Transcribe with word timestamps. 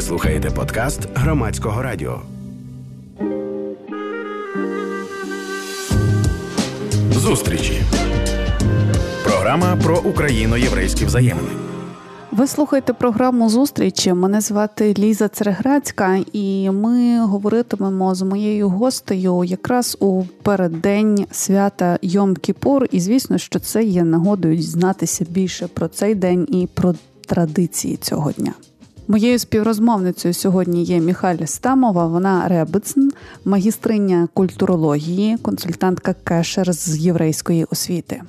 Ви 0.00 0.06
слухаєте 0.06 0.50
подкаст 0.50 1.00
громадського 1.14 1.82
радіо. 1.82 2.20
Зустрічі. 7.12 7.82
Програма 9.24 9.76
про 9.84 9.98
україно-єврейські 9.98 11.04
взаємини. 11.04 11.48
Ви 12.32 12.46
слухаєте 12.46 12.92
програму 12.92 13.48
зустрічі. 13.48 14.12
Мене 14.12 14.40
звати 14.40 14.94
Ліза 14.98 15.28
Цереграцька, 15.28 16.18
і 16.32 16.70
ми 16.70 17.24
говоритимемо 17.24 18.14
з 18.14 18.22
моєю 18.22 18.68
гостею 18.68 19.44
якраз 19.44 19.96
у 20.00 20.24
переддень 20.42 21.26
свята 21.30 21.98
Йом 22.02 22.36
Кіпур. 22.36 22.86
І 22.90 23.00
звісно, 23.00 23.38
що 23.38 23.58
це 23.58 23.84
є 23.84 24.04
нагодою 24.04 24.56
дізнатися 24.56 25.24
більше 25.30 25.66
про 25.66 25.88
цей 25.88 26.14
день 26.14 26.46
і 26.50 26.68
про 26.74 26.94
традиції 27.26 27.96
цього 27.96 28.32
дня. 28.32 28.52
Моєю 29.10 29.38
співрозмовницею 29.38 30.34
сьогодні 30.34 30.84
є 30.84 31.00
Міхаль 31.00 31.44
Стамова. 31.44 32.06
Вона 32.06 32.48
ребецн, 32.48 33.00
магістриня 33.44 34.28
культурології, 34.34 35.36
консультантка 35.36 36.14
кешер 36.24 36.72
з 36.72 36.98
єврейської 36.98 37.64
освіти. 37.64 38.22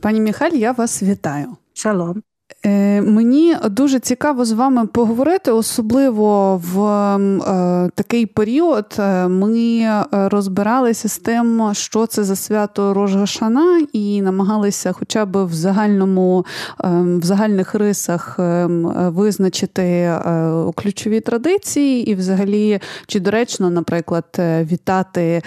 Пані 0.00 0.20
Міхаль, 0.20 0.50
я 0.50 0.72
вас 0.72 1.02
вітаю. 1.02 1.56
Шалом. 1.72 2.22
Е, 2.66 3.02
мені 3.02 3.56
дуже 3.70 3.98
цікаво 3.98 4.44
з 4.44 4.52
вами 4.52 4.86
поговорити, 4.86 5.50
особливо 5.50 6.56
в 6.56 6.82
е, 6.82 7.90
такий 7.94 8.26
період. 8.26 8.96
Е, 8.98 9.28
ми 9.28 9.86
розбиралися 10.12 11.08
з 11.08 11.18
тим, 11.18 11.70
що 11.72 12.06
це 12.06 12.24
за 12.24 12.36
свято 12.36 12.94
Рожгашана, 12.94 13.80
і 13.92 14.22
намагалися, 14.22 14.92
хоча 14.92 15.26
б 15.26 15.44
в 15.44 15.54
загальному 15.54 16.46
в 17.04 17.24
загальних 17.24 17.74
рисах 17.74 18.38
визначити 18.96 20.14
ключові 20.74 21.20
традиції, 21.20 22.10
і, 22.10 22.14
взагалі, 22.14 22.80
чи 23.06 23.20
доречно, 23.20 23.70
наприклад, 23.70 24.24
вітати 24.40 25.42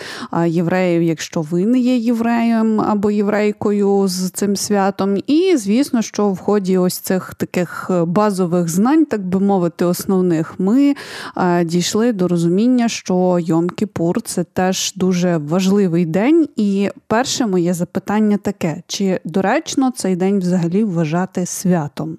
євреїв, 0.46 1.04
якщо 1.04 1.42
ви 1.42 1.66
не 1.66 1.80
є 1.80 1.98
євреєм 1.98 2.82
або 2.82 3.12
єврейкою 3.12 4.08
з 4.08 4.30
цим 4.30 4.56
святом. 4.56 5.18
І 5.28 5.58
звісно, 5.58 6.02
що 6.02 6.30
в 6.30 6.40
ході 6.40 6.78
ось 6.78 7.09
цих 7.10 7.34
таких 7.34 7.88
е, 7.90 8.06
базових 8.06 8.70
знань, 8.70 9.06
так 9.06 9.22
би 9.22 9.40
мовити, 9.40 9.86
основних, 9.86 10.60
ми 10.60 10.96
е, 11.38 11.64
дійшли 11.64 12.14
до 12.14 12.28
розуміння, 12.28 12.88
що 12.88 13.14
Йом-Кіпур– 13.16 14.22
це 14.26 14.44
теж 14.44 14.94
дуже 14.96 15.38
важливий 15.38 16.06
день. 16.06 16.48
І 16.56 16.90
перше 17.08 17.46
моє 17.46 17.74
запитання 17.74 18.38
таке: 18.38 18.84
чи 18.88 19.20
доречно 19.26 19.92
цей 19.92 20.16
день 20.16 20.40
взагалі 20.40 20.84
вважати 20.84 21.46
святом? 21.46 22.18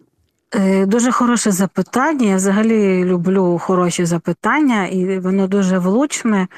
Е, 0.55 0.87
дуже 0.87 1.13
хороше 1.13 1.51
запитання. 1.51 2.29
Я 2.29 2.37
взагалі 2.37 3.05
люблю 3.05 3.61
хороші 3.63 4.05
запитання, 4.05 4.87
і 4.87 5.19
воно 5.19 5.47
дуже 5.47 5.79
влучне, 5.79 6.49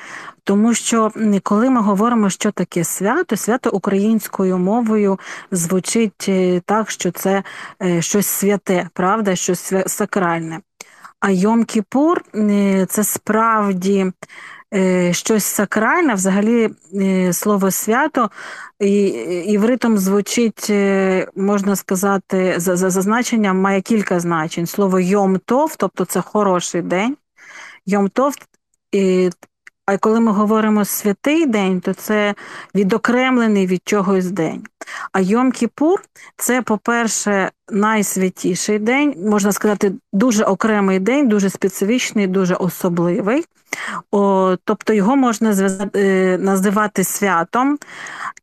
тому 0.44 0.74
що 0.74 1.12
коли 1.42 1.70
ми 1.70 1.80
говоримо, 1.80 2.30
що 2.30 2.50
таке 2.50 2.84
свято, 2.84 3.36
свято 3.36 3.70
українською 3.70 4.58
мовою 4.58 5.18
звучить 5.50 6.26
е, 6.28 6.60
так, 6.66 6.90
що 6.90 7.10
це 7.10 7.42
е, 7.82 8.02
щось 8.02 8.26
святе, 8.26 8.88
правда, 8.92 9.36
щось 9.36 9.72
сакральне. 9.86 10.60
А 11.20 11.28
Йом-Кіпур 11.28 12.16
це 12.86 13.04
справді 13.04 14.12
Е, 14.74 15.12
щось 15.12 15.44
сакральне, 15.44 16.14
взагалі 16.14 16.70
е, 16.94 17.32
слово 17.32 17.70
свято 17.70 18.30
і 18.80 19.58
вритом 19.58 19.98
звучить, 19.98 20.66
е, 20.70 21.28
можна 21.36 21.76
сказати, 21.76 22.54
за, 22.56 22.76
за 22.76 23.02
значенням 23.02 23.60
має 23.60 23.80
кілька 23.80 24.20
значень. 24.20 24.66
Слово 24.66 25.00
йом-тов, 25.00 25.74
тобто 25.78 26.04
це 26.04 26.20
хороший 26.20 26.82
день. 26.82 27.16
Йом-тов, 27.86 28.32
а 29.86 29.96
коли 29.96 30.20
ми 30.20 30.32
говоримо 30.32 30.84
святий 30.84 31.46
день, 31.46 31.80
то 31.80 31.94
це 31.94 32.34
відокремлений 32.74 33.66
від 33.66 33.82
чогось 33.84 34.30
день. 34.30 34.62
А 35.12 35.20
Йом-Кіпур 35.20 35.96
це, 36.36 36.62
по-перше, 36.62 37.50
найсвятіший 37.70 38.78
день, 38.78 39.14
можна 39.18 39.52
сказати, 39.52 39.92
дуже 40.12 40.44
окремий 40.44 40.98
день, 40.98 41.28
дуже 41.28 41.50
специфічний, 41.50 42.26
дуже 42.26 42.54
особливий. 42.54 43.44
О, 44.10 44.56
Тобто 44.64 44.92
його 44.92 45.16
можна 45.16 45.78
е, 45.94 46.38
називати 46.38 47.04
святом, 47.04 47.78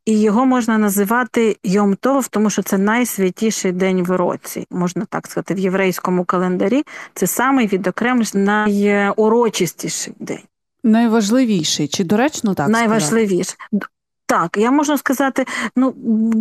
і 0.04 0.20
його 0.20 0.46
можна 0.46 0.78
називати 0.78 1.56
Йом-Тов, 1.64 2.28
тому 2.30 2.50
що 2.50 2.62
це 2.62 2.78
найсвятіший 2.78 3.72
день 3.72 4.02
в 4.02 4.16
році, 4.16 4.66
можна 4.70 5.04
так 5.04 5.26
сказати, 5.26 5.54
в 5.54 5.58
єврейському 5.58 6.24
календарі. 6.24 6.84
Це 7.14 7.26
самий 7.26 7.66
відокремлений, 7.66 8.30
найурочистіший 8.34 10.14
день. 10.18 10.49
Найважливіший, 10.82 11.88
чи 11.88 12.04
доречно 12.04 12.54
так? 12.54 12.68
Найважливіший. 12.68 13.56
Так, 14.30 14.56
я 14.56 14.70
можу 14.70 14.98
сказати, 14.98 15.46
ну 15.76 15.94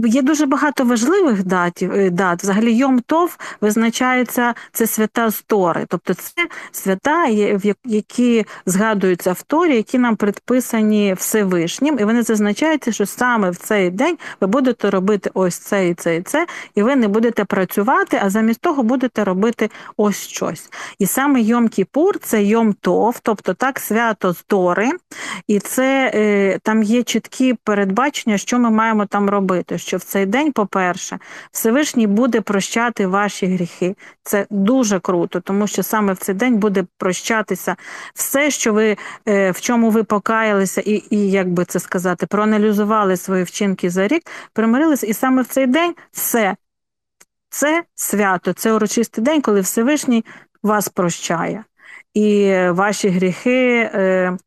є 0.05 0.21
дуже 0.21 0.45
багато 0.45 0.83
важливих 0.83 1.43
датів 1.43 1.91
е, 1.91 2.09
дат. 2.09 2.43
Взагалі 2.43 2.73
Йом 2.73 2.99
Тов 2.99 3.37
визначається 3.61 4.53
це 4.71 4.87
свята 4.87 5.29
з 5.29 5.45
тобто 5.87 6.13
це 6.13 6.47
свята, 6.71 7.25
які 7.85 8.45
згадуються 8.65 9.33
в 9.33 9.41
Торі, 9.41 9.75
які 9.75 9.97
нам 9.97 10.15
предписані 10.15 11.13
Всевишнім, 11.13 11.99
і 11.99 12.03
вони 12.03 12.23
зазначаються, 12.23 12.91
що 12.91 13.05
саме 13.05 13.49
в 13.49 13.55
цей 13.55 13.89
день 13.89 14.17
ви 14.41 14.47
будете 14.47 14.89
робити 14.89 15.31
ось 15.33 15.57
це 15.57 15.87
і 15.89 15.93
це 15.93 16.15
і 16.15 16.21
це, 16.21 16.47
і 16.75 16.83
ви 16.83 16.95
не 16.95 17.07
будете 17.07 17.45
працювати, 17.45 18.19
а 18.23 18.29
замість 18.29 18.61
того 18.61 18.83
будете 18.83 19.23
робити 19.23 19.69
ось 19.97 20.27
щось. 20.27 20.69
І 20.99 21.05
саме 21.05 21.41
Йом 21.41 21.67
Кіпур 21.67 22.19
це 22.19 22.43
Йом 22.43 22.73
Тов, 22.73 23.19
тобто 23.23 23.53
так 23.53 23.79
свято 23.79 24.33
з 24.33 24.45
і 25.47 25.59
це 25.59 26.11
е, 26.15 26.59
там 26.63 26.83
є 26.83 27.03
чіткі 27.03 27.53
перед 27.53 27.78
передбачення, 27.79 28.37
що 28.37 28.59
ми 28.59 28.69
маємо 28.71 29.05
там 29.05 29.29
робити. 29.29 29.77
Що 29.77 29.97
в 29.97 30.03
цей 30.03 30.25
день, 30.25 30.51
по-перше, 30.51 31.19
Всевишній 31.51 32.07
буде 32.07 32.41
прощати 32.41 33.07
ваші 33.07 33.45
гріхи. 33.45 33.95
Це 34.23 34.45
дуже 34.49 34.99
круто, 34.99 35.39
тому 35.39 35.67
що 35.67 35.83
саме 35.83 36.13
в 36.13 36.17
цей 36.17 36.35
день 36.35 36.57
буде 36.57 36.85
прощатися 36.97 37.75
все, 38.13 38.51
що 38.51 38.73
ви 38.73 38.97
е, 39.27 39.51
в 39.51 39.61
чому 39.61 39.89
ви 39.89 40.03
покаялися, 40.03 40.81
і, 40.81 41.03
і 41.09 41.31
як 41.31 41.49
би 41.49 41.65
це 41.65 41.79
сказати, 41.79 42.25
проаналізували 42.25 43.17
свої 43.17 43.43
вчинки 43.43 43.89
за 43.89 44.07
рік, 44.07 44.23
примирилися, 44.53 45.07
і 45.07 45.13
саме 45.13 45.41
в 45.41 45.47
цей 45.47 45.67
день 45.67 45.95
все. 46.11 46.55
Це 47.49 47.83
свято, 47.95 48.53
це 48.53 48.73
урочистий 48.73 49.23
день, 49.23 49.41
коли 49.41 49.61
Всевишній 49.61 50.25
вас 50.63 50.89
прощає 50.89 51.63
і 52.13 52.55
ваші 52.69 53.09
гріхи 53.09 53.89
е, 53.93 54.37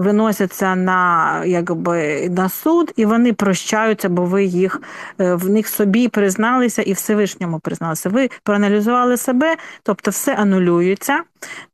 виносяться 0.00 0.76
на 0.76 1.44
якби 1.44 2.28
на 2.28 2.48
суд, 2.48 2.92
і 2.96 3.04
вони 3.04 3.32
прощаються, 3.32 4.08
бо 4.08 4.24
ви 4.24 4.44
їх 4.44 4.80
е, 5.20 5.34
в 5.34 5.50
них 5.50 5.68
собі 5.68 6.08
призналися 6.08 6.82
і 6.82 6.92
Всевишньому 6.92 7.58
призналися. 7.58 8.08
Ви 8.08 8.30
проаналізували 8.42 9.16
себе, 9.16 9.56
тобто 9.82 10.10
все 10.10 10.34
анулюється. 10.34 11.22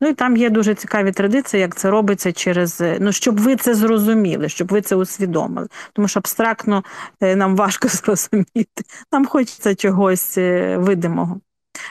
Ну 0.00 0.09
і 0.09 0.14
там 0.14 0.37
є 0.37 0.50
дуже 0.50 0.75
цікаві 0.75 1.12
традиції, 1.12 1.60
як 1.60 1.76
це 1.76 1.91
робиться 1.91 2.32
через 2.32 2.82
ну, 3.00 3.12
щоб 3.12 3.41
ви 3.41 3.56
це 3.56 3.75
зрозуміли, 3.75 4.48
щоб 4.48 4.69
ви 4.69 4.81
це 4.81 4.97
усвідомили. 4.97 5.69
Тому 5.93 6.08
що 6.08 6.20
абстрактно 6.20 6.84
е, 7.20 7.37
нам 7.37 7.56
важко 7.56 7.88
зрозуміти. 7.88 8.82
Нам 9.12 9.26
хочеться 9.26 9.75
чогось 9.75 10.38
видимого. 10.76 11.41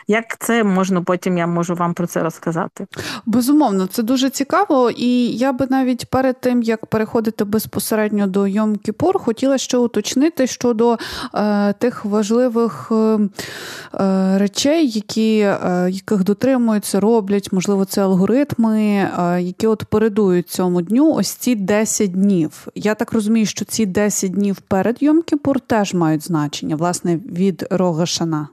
Як 0.07 0.37
це 0.39 0.63
можна 0.63 1.01
потім 1.01 1.37
я 1.37 1.47
можу 1.47 1.75
вам 1.75 1.93
про 1.93 2.07
це 2.07 2.23
розказати? 2.23 2.87
Безумовно, 3.25 3.87
це 3.87 4.03
дуже 4.03 4.29
цікаво, 4.29 4.89
і 4.89 5.27
я 5.27 5.53
би 5.53 5.67
навіть 5.69 6.09
перед 6.09 6.41
тим 6.41 6.61
як 6.61 6.85
переходити 6.85 7.43
безпосередньо 7.43 8.27
до 8.27 8.47
Йом 8.47 8.75
Кіпур, 8.75 9.19
хотіла 9.19 9.57
ще 9.57 9.77
уточнити 9.77 10.47
щодо 10.47 10.97
е, 11.35 11.73
тих 11.73 12.05
важливих 12.05 12.91
е, 12.91 12.95
е, 12.95 14.37
речей, 14.37 14.89
які, 14.89 15.39
е, 15.39 15.87
яких 15.91 16.23
дотримуються, 16.23 16.99
роблять, 16.99 17.53
можливо, 17.53 17.85
це 17.85 18.01
алгоритми, 18.03 18.79
е, 18.79 19.41
які 19.41 19.67
от 19.67 19.85
передують 19.85 20.49
цьому 20.49 20.81
дню. 20.81 21.13
Ось 21.13 21.29
ці 21.29 21.55
10 21.55 22.11
днів. 22.11 22.67
Я 22.75 22.95
так 22.95 23.13
розумію, 23.13 23.45
що 23.45 23.65
ці 23.65 23.85
10 23.85 24.31
днів 24.31 24.57
перед 24.57 25.03
Йом 25.03 25.21
Кіпур 25.21 25.59
теж 25.59 25.93
мають 25.93 26.23
значення, 26.23 26.75
власне, 26.75 27.15
від 27.15 27.67
Рога 27.69 28.05
Шана. 28.05 28.47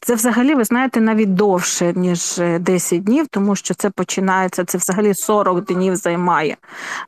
Це 0.00 0.14
взагалі, 0.14 0.54
ви 0.54 0.64
знаєте, 0.64 1.00
навіть 1.00 1.34
довше, 1.34 1.92
ніж 1.96 2.40
10 2.60 2.92
е, 2.92 3.02
днів, 3.02 3.26
тому 3.30 3.56
що 3.56 3.74
це 3.74 3.90
починається, 3.90 4.64
це 4.64 4.78
взагалі 4.78 5.14
40 5.14 5.64
днів 5.64 5.96
займає. 5.96 6.56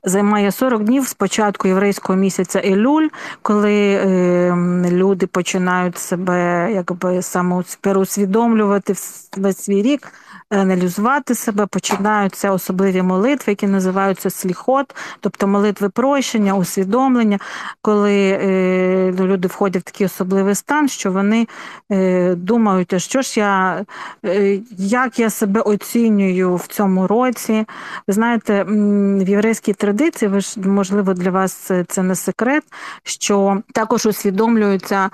Займає 0.04 0.52
40 0.52 0.84
днів 0.84 1.06
з 1.06 1.14
початку 1.14 1.68
єврейського 1.68 2.18
місяця 2.18 2.60
Елюль, 2.64 3.08
коли 3.42 3.74
е, 3.74 4.54
люди 4.90 5.26
починають 5.26 5.98
себе 5.98 6.70
якби 6.72 7.22
самоусвідомлювати 7.22 8.94
весь 9.36 9.58
свій 9.58 9.82
рік. 9.82 10.12
Аналізувати 10.50 11.34
себе, 11.34 11.66
починаються 11.66 12.52
особливі 12.52 13.02
молитви, 13.02 13.52
які 13.52 13.66
називаються 13.66 14.30
сліхот, 14.30 14.94
тобто 15.20 15.46
молитви 15.46 15.88
прощення, 15.88 16.54
усвідомлення, 16.54 17.38
коли 17.82 18.38
е, 18.42 19.12
люди 19.12 19.48
входять 19.48 19.82
в 19.82 19.84
такий 19.84 20.06
особливий 20.06 20.54
стан, 20.54 20.88
що 20.88 21.12
вони 21.12 21.48
е, 21.92 22.34
думають, 22.34 22.92
а 22.92 22.98
що 22.98 23.22
ж 23.22 23.40
я, 23.40 23.84
е, 24.24 24.60
як 24.78 25.18
я 25.18 25.30
себе 25.30 25.60
оцінюю 25.60 26.54
в 26.54 26.66
цьому 26.66 27.06
році. 27.06 27.66
Ви 28.08 28.14
знаєте, 28.14 28.64
в 28.68 29.28
єврейській 29.28 29.72
традиції, 29.72 30.28
ви 30.28 30.40
ж 30.40 30.60
можливо 30.60 31.14
для 31.14 31.30
вас 31.30 31.70
це 31.88 32.02
не 32.02 32.14
секрет, 32.14 32.64
що 33.02 33.62
також 33.72 34.06
усвідомлюються 34.06 35.10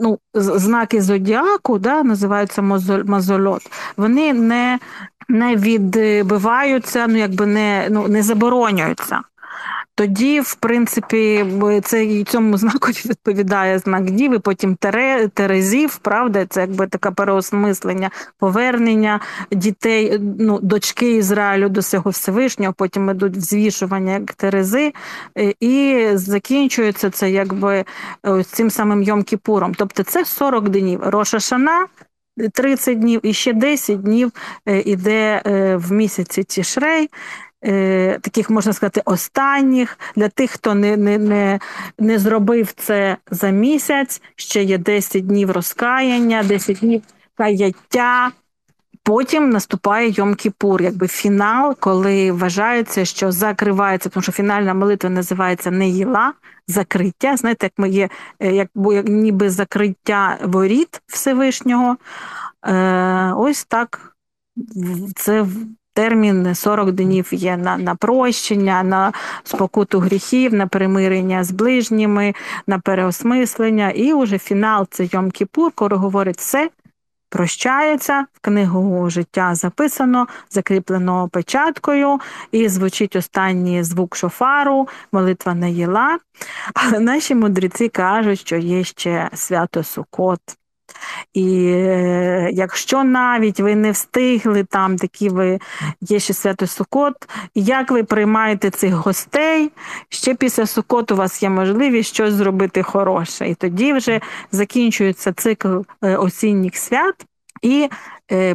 ну, 0.00 0.18
знаки 0.34 1.02
зодіаку, 1.02 1.78
да, 1.78 2.02
називаються 2.02 2.62
мазольот. 3.04 3.70
Вони 3.96 4.19
не 4.32 4.78
не 5.28 5.56
відбиваються, 5.56 7.06
ну 7.06 7.16
якби 7.16 7.46
не 7.46 7.88
ну 7.90 8.08
не 8.08 8.22
заборонюються. 8.22 9.20
Тоді, 10.00 10.40
в 10.40 10.54
принципі, 10.54 11.46
це 11.84 12.24
цьому 12.24 12.56
знаку 12.56 12.88
відповідає 13.04 13.78
знак 13.78 14.10
Діви, 14.10 14.38
потім 14.38 14.76
тере, 14.76 15.28
Терезів, 15.28 15.96
правда, 15.96 16.46
це 16.46 16.60
якби 16.60 16.86
таке 16.86 17.10
переосмислення, 17.10 18.10
повернення 18.38 19.20
дітей, 19.50 20.18
ну, 20.38 20.58
дочки 20.62 21.16
Ізраїлю 21.16 21.68
до 21.68 21.82
свого 21.82 22.10
Всевишнього, 22.10 22.72
потім 22.72 23.10
ідуть 23.10 23.36
взвішування 23.36 24.12
як 24.12 24.32
Терези, 24.32 24.92
е, 25.38 25.54
і 25.60 26.06
закінчується 26.14 27.10
це 27.10 27.30
якби 27.30 27.84
ось 28.22 28.46
цим 28.46 28.70
самим 28.70 29.02
Йом-Кіпуром. 29.02 29.74
Тобто 29.78 30.02
це 30.02 30.24
40 30.24 30.68
днів. 30.68 31.00
Роша 31.02 31.40
30 32.48 32.98
днів 32.98 33.20
і 33.22 33.32
ще 33.32 33.52
10 33.52 34.02
днів 34.02 34.32
е, 34.66 34.80
іде 34.80 35.42
е, 35.46 35.76
в 35.76 35.92
місяці 35.92 36.44
Тішрей. 36.44 37.10
Е, 37.64 38.18
таких 38.22 38.50
можна 38.50 38.72
сказати 38.72 39.02
останніх 39.04 39.98
для 40.16 40.28
тих, 40.28 40.50
хто 40.50 40.74
не 40.74 40.96
не, 40.96 41.18
не, 41.18 41.60
не 41.98 42.18
зробив 42.18 42.72
це 42.72 43.16
за 43.30 43.50
місяць. 43.50 44.22
Ще 44.36 44.62
є 44.62 44.78
10 44.78 45.26
днів 45.26 45.50
розкаяння, 45.50 46.42
10 46.42 46.78
днів 46.78 47.02
каяття. 47.34 48.30
Потім 49.10 49.50
наступає 49.50 50.10
Йом-Кіпур, 50.10 50.82
якби 50.82 51.08
фінал, 51.08 51.76
коли 51.80 52.32
вважається, 52.32 53.04
що 53.04 53.32
закривається, 53.32 54.08
тому 54.08 54.22
що 54.22 54.32
фінальна 54.32 54.74
молитва 54.74 55.10
називається 55.10 55.70
не 55.70 55.88
їла, 55.88 56.32
закриття. 56.68 57.36
Знаєте, 57.36 57.66
як 57.66 57.72
ми 57.76 57.88
є, 57.90 58.08
е, 58.40 58.52
як, 58.52 58.68
ніби 59.04 59.50
закриття 59.50 60.38
воріт 60.44 61.02
Всевишнього. 61.06 61.96
Е, 62.66 63.32
Ось 63.36 63.64
так 63.64 64.16
це 65.16 65.46
термін 65.94 66.54
40 66.54 66.92
днів 66.92 67.28
є 67.32 67.56
на 67.56 67.76
на 67.76 67.94
прощення, 67.94 68.82
на 68.82 69.12
спокуту 69.44 69.98
гріхів, 69.98 70.54
на 70.54 70.66
примирення 70.66 71.44
з 71.44 71.50
ближніми, 71.50 72.34
на 72.66 72.78
переосмислення. 72.78 73.90
І 73.90 74.12
уже 74.12 74.38
фінал 74.38 74.86
це 74.90 75.08
Йом 75.12 75.30
Кіпур, 75.30 75.72
коли 75.74 75.96
говорить 75.96 76.38
все. 76.38 76.70
Прощається 77.30 78.26
в 78.32 78.40
книгу 78.40 79.10
життя 79.10 79.54
записано, 79.54 80.26
закріплено 80.50 81.28
печаткою, 81.28 82.20
і 82.52 82.68
звучить 82.68 83.16
останній 83.16 83.82
звук 83.82 84.16
шофару, 84.16 84.88
молитва 85.12 85.54
не 85.54 85.70
їла. 85.70 86.18
Але 86.74 87.00
наші 87.00 87.34
мудреці 87.34 87.88
кажуть, 87.88 88.40
що 88.40 88.56
є 88.56 88.84
ще 88.84 89.30
свято 89.34 89.84
Сукот. 89.84 90.40
І 91.34 91.66
е, 91.66 92.50
якщо 92.52 93.04
навіть 93.04 93.60
ви 93.60 93.76
не 93.76 93.90
встигли 93.90 94.64
там 94.64 94.96
такі 94.96 95.28
ви 95.28 95.58
є 96.00 96.18
ще 96.18 96.34
свято 96.34 96.66
Сукот, 96.66 97.14
як 97.54 97.90
ви 97.90 98.04
приймаєте 98.04 98.70
цих 98.70 98.94
гостей, 98.94 99.70
ще 100.08 100.34
після 100.34 100.66
Сукот 100.66 101.10
у 101.10 101.16
вас 101.16 101.42
є 101.42 101.50
можливість 101.50 102.14
щось 102.14 102.34
зробити 102.34 102.82
хороше. 102.82 103.48
І 103.48 103.54
тоді 103.54 103.92
вже 103.92 104.20
закінчується 104.52 105.32
цикл 105.32 105.78
е, 106.02 106.16
осінніх 106.16 106.76
свят. 106.76 107.14
І 107.62 107.88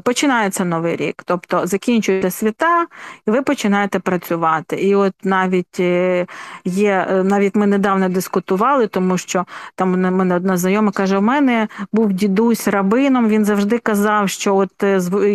починається 0.04 0.66
новий 0.66 0.96
рік, 0.96 1.24
тобто 1.26 1.68
закінчуєте 1.68 2.32
свята, 2.32 2.86
і 3.28 3.32
ви 3.32 3.42
починаєте 3.42 4.00
працювати. 4.00 4.76
І 4.76 4.96
от 4.96 5.14
навіть 5.24 5.80
е, 5.80 6.26
є, 6.66 7.08
е, 7.10 7.24
навіть 7.24 7.56
ми 7.56 7.68
недавно 7.68 8.10
дискутували, 8.10 8.88
тому 8.88 9.18
що 9.18 9.46
там 9.76 10.02
мене 10.02 10.36
одна 10.36 10.58
знайома 10.58 10.92
каже: 10.92 11.18
у 11.18 11.22
мене 11.22 11.68
був 11.92 12.14
дідусь 12.14 12.68
рабином. 12.68 13.28
Він 13.28 13.46
завжди 13.46 13.78
казав, 13.78 14.30
що 14.30 14.56
от 14.56 14.84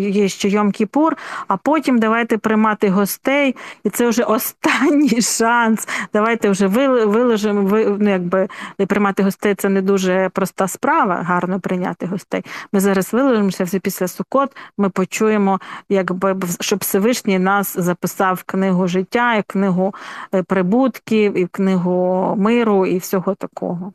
є 0.00 0.28
ще 0.28 0.48
Йом 0.48 0.72
Кіпур, 0.72 1.16
а 1.48 1.56
потім 1.56 1.98
давайте 1.98 2.38
приймати 2.38 2.88
гостей, 2.88 3.56
і 3.84 3.90
це 3.90 4.08
вже 4.08 4.22
останній 4.22 5.22
шанс. 5.38 5.88
Давайте 6.12 6.50
вже 6.50 6.66
виложимо, 6.66 7.62
ви, 7.62 7.96
ну, 8.00 8.10
якби 8.10 8.48
приймати 8.86 9.22
гостей 9.22 9.54
це 9.54 9.68
не 9.68 9.82
дуже 9.82 10.28
проста 10.28 10.68
справа, 10.68 11.14
гарно 11.14 11.60
прийняти 11.60 12.06
гостей. 12.06 12.44
Ми 12.72 12.80
зараз 12.80 13.12
виложимося 13.12 13.64
все 13.64 13.78
після 13.78 14.08
Сукот, 14.30 14.56
ми 14.78 14.90
почуємо, 14.90 15.60
якби 15.88 16.36
щоб 16.60 16.78
Всевишній 16.78 17.38
нас 17.38 17.78
записав 17.78 18.34
в 18.34 18.42
книгу 18.42 18.88
життя, 18.88 19.34
і 19.34 19.40
в 19.40 19.44
книгу 19.44 19.94
е, 20.34 20.42
прибутків, 20.42 21.38
і 21.38 21.44
в 21.44 21.48
книгу 21.48 22.34
миру, 22.38 22.86
і 22.86 22.98
всього 22.98 23.34
такого. 23.34 23.92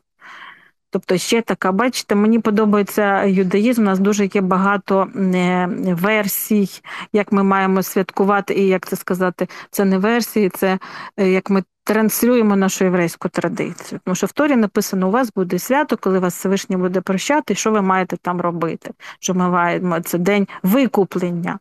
Тобто 0.90 1.18
ще 1.18 1.42
така, 1.42 1.72
бачите, 1.72 2.14
мені 2.14 2.38
подобається 2.38 3.24
юдаїзм. 3.24 3.82
У 3.82 3.84
нас 3.84 3.98
дуже 3.98 4.26
є 4.26 4.40
багато 4.40 5.02
е, 5.02 5.68
версій, 6.02 6.68
як 7.12 7.32
ми 7.32 7.42
маємо 7.42 7.82
святкувати, 7.82 8.54
і 8.54 8.66
як 8.66 8.86
це 8.86 8.96
сказати, 8.96 9.48
це 9.70 9.84
не 9.84 9.98
версії, 9.98 10.48
це 10.48 10.78
е, 11.16 11.30
як 11.30 11.50
ми 11.50 11.62
транслюємо 11.84 12.56
нашу 12.56 12.84
єврейську 12.84 13.28
традицію. 13.28 14.00
Тому 14.04 14.14
що 14.14 14.26
в 14.26 14.32
Торі 14.32 14.56
написано: 14.56 15.08
у 15.08 15.10
вас 15.10 15.32
буде 15.36 15.58
свято, 15.58 15.96
коли 15.96 16.18
вас 16.18 16.34
Всевишній 16.34 16.76
буде 16.76 17.00
прощати, 17.00 17.54
що 17.54 17.70
ви 17.70 17.82
маєте 17.82 18.16
там 18.16 18.40
робити? 18.40 18.90
Що 19.20 19.34
ми 19.34 19.48
маємо 19.48 20.00
це 20.00 20.18
день 20.18 20.48
викуплення. 20.62 21.58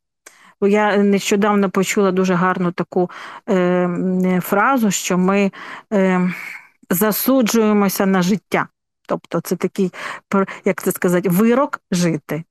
Я 0.61 0.97
нещодавно 0.97 1.69
почула 1.69 2.11
дуже 2.11 2.33
гарну 2.33 2.71
таку 2.71 3.09
е, 3.49 4.41
фразу, 4.43 4.91
що 4.91 5.17
ми 5.17 5.51
е, 5.93 6.29
засуджуємося 6.89 8.05
на 8.05 8.21
життя. 8.21 8.67
Тобто 9.07 9.41
це 9.41 9.55
такий, 9.55 9.91
як 10.65 10.83
це 10.83 10.91
сказати, 10.91 11.29
вирок 11.29 11.81
жити. 11.91 12.43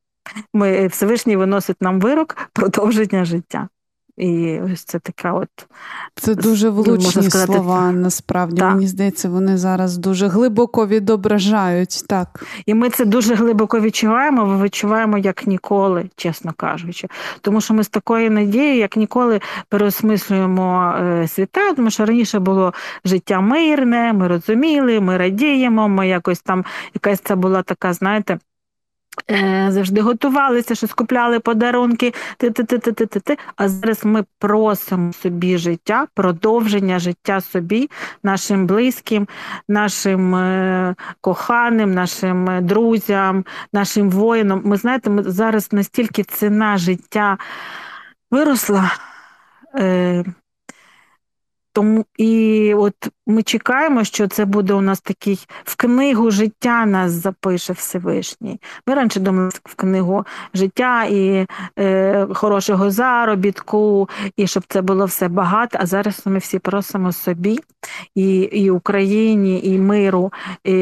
Ми 0.54 0.86
Всевишній 0.86 1.36
виносить 1.36 1.82
нам 1.82 2.00
вирок 2.00 2.36
продовження 2.52 3.24
життя. 3.24 3.68
І 4.16 4.60
ось 4.60 4.84
це 4.84 4.98
така 4.98 5.32
от. 5.32 5.48
Це 6.14 6.34
дуже 6.34 6.70
влучні 6.70 7.10
сказати, 7.22 7.52
слова, 7.52 7.92
насправді. 7.92 8.56
Так. 8.56 8.74
Мені 8.74 8.86
здається, 8.86 9.28
вони 9.28 9.56
зараз 9.56 9.98
дуже 9.98 10.28
глибоко 10.28 10.86
відображають. 10.86 12.04
так. 12.08 12.46
І 12.66 12.74
ми 12.74 12.90
це 12.90 13.04
дуже 13.04 13.34
глибоко 13.34 13.80
відчуваємо, 13.80 14.46
ми 14.46 14.64
відчуваємо 14.64 15.18
як 15.18 15.46
ніколи, 15.46 16.10
чесно 16.16 16.52
кажучи. 16.56 17.08
Тому 17.40 17.60
що 17.60 17.74
ми 17.74 17.84
з 17.84 17.88
такою 17.88 18.30
надією, 18.30 18.78
як 18.78 18.96
ніколи, 18.96 19.40
переосмислюємо 19.68 20.94
е, 20.98 21.28
світа, 21.28 21.74
тому 21.74 21.90
що 21.90 22.04
раніше 22.04 22.38
було 22.38 22.74
життя 23.04 23.40
мирне, 23.40 24.12
ми 24.12 24.28
розуміли, 24.28 25.00
ми 25.00 25.16
радіємо, 25.16 25.88
ми 25.88 26.08
якось 26.08 26.40
там 26.40 26.64
якась 26.94 27.20
це 27.20 27.34
була 27.34 27.62
така, 27.62 27.92
знаєте. 27.92 28.38
Е, 29.30 29.66
завжди 29.70 30.00
готувалися, 30.00 30.74
що 30.74 30.86
скупляли 30.86 31.40
подарунки, 31.40 32.14
ти-ти-ти-ти-ти-ти. 32.36 33.38
А 33.56 33.68
зараз 33.68 34.04
ми 34.04 34.24
просимо 34.38 35.12
собі 35.12 35.58
життя, 35.58 36.06
продовження 36.14 36.98
життя 36.98 37.40
собі, 37.40 37.90
нашим 38.22 38.66
близьким, 38.66 39.28
нашим 39.68 40.34
е, 40.34 40.94
коханим, 41.20 41.94
нашим 41.94 42.48
е, 42.48 42.60
друзям, 42.60 43.44
нашим 43.72 44.10
воїнам. 44.10 44.62
Ми 44.64 44.76
знаєте, 44.76 45.10
ми 45.10 45.22
зараз 45.22 45.72
настільки 45.72 46.22
ціна 46.22 46.78
життя 46.78 47.38
виросла. 48.30 48.90
Тому 51.74 52.04
і 52.18 52.74
от 52.74 52.94
ми 53.26 53.42
чекаємо, 53.42 54.04
що 54.04 54.28
це 54.28 54.44
буде 54.44 54.74
у 54.74 54.80
нас 54.80 55.00
такий 55.00 55.46
в 55.64 55.76
книгу 55.76 56.30
життя 56.30 56.86
нас 56.86 57.12
запише 57.12 57.72
Всевишній. 57.72 58.60
Ми 58.86 58.94
раніше 58.94 59.20
думали 59.20 59.50
в 59.64 59.74
книгу 59.74 60.24
життя 60.54 61.04
і 61.04 61.46
е, 61.78 62.26
хорошого 62.34 62.90
заробітку, 62.90 64.08
і 64.36 64.46
щоб 64.46 64.64
це 64.68 64.82
було 64.82 65.04
все 65.04 65.28
багато. 65.28 65.78
А 65.80 65.86
зараз 65.86 66.22
ми 66.24 66.38
всі 66.38 66.58
просимо 66.58 67.12
собі 67.12 67.58
і 68.14 68.36
і 68.38 68.70
Україні, 68.70 69.60
і 69.64 69.78
миру, 69.78 70.32
і, 70.64 70.72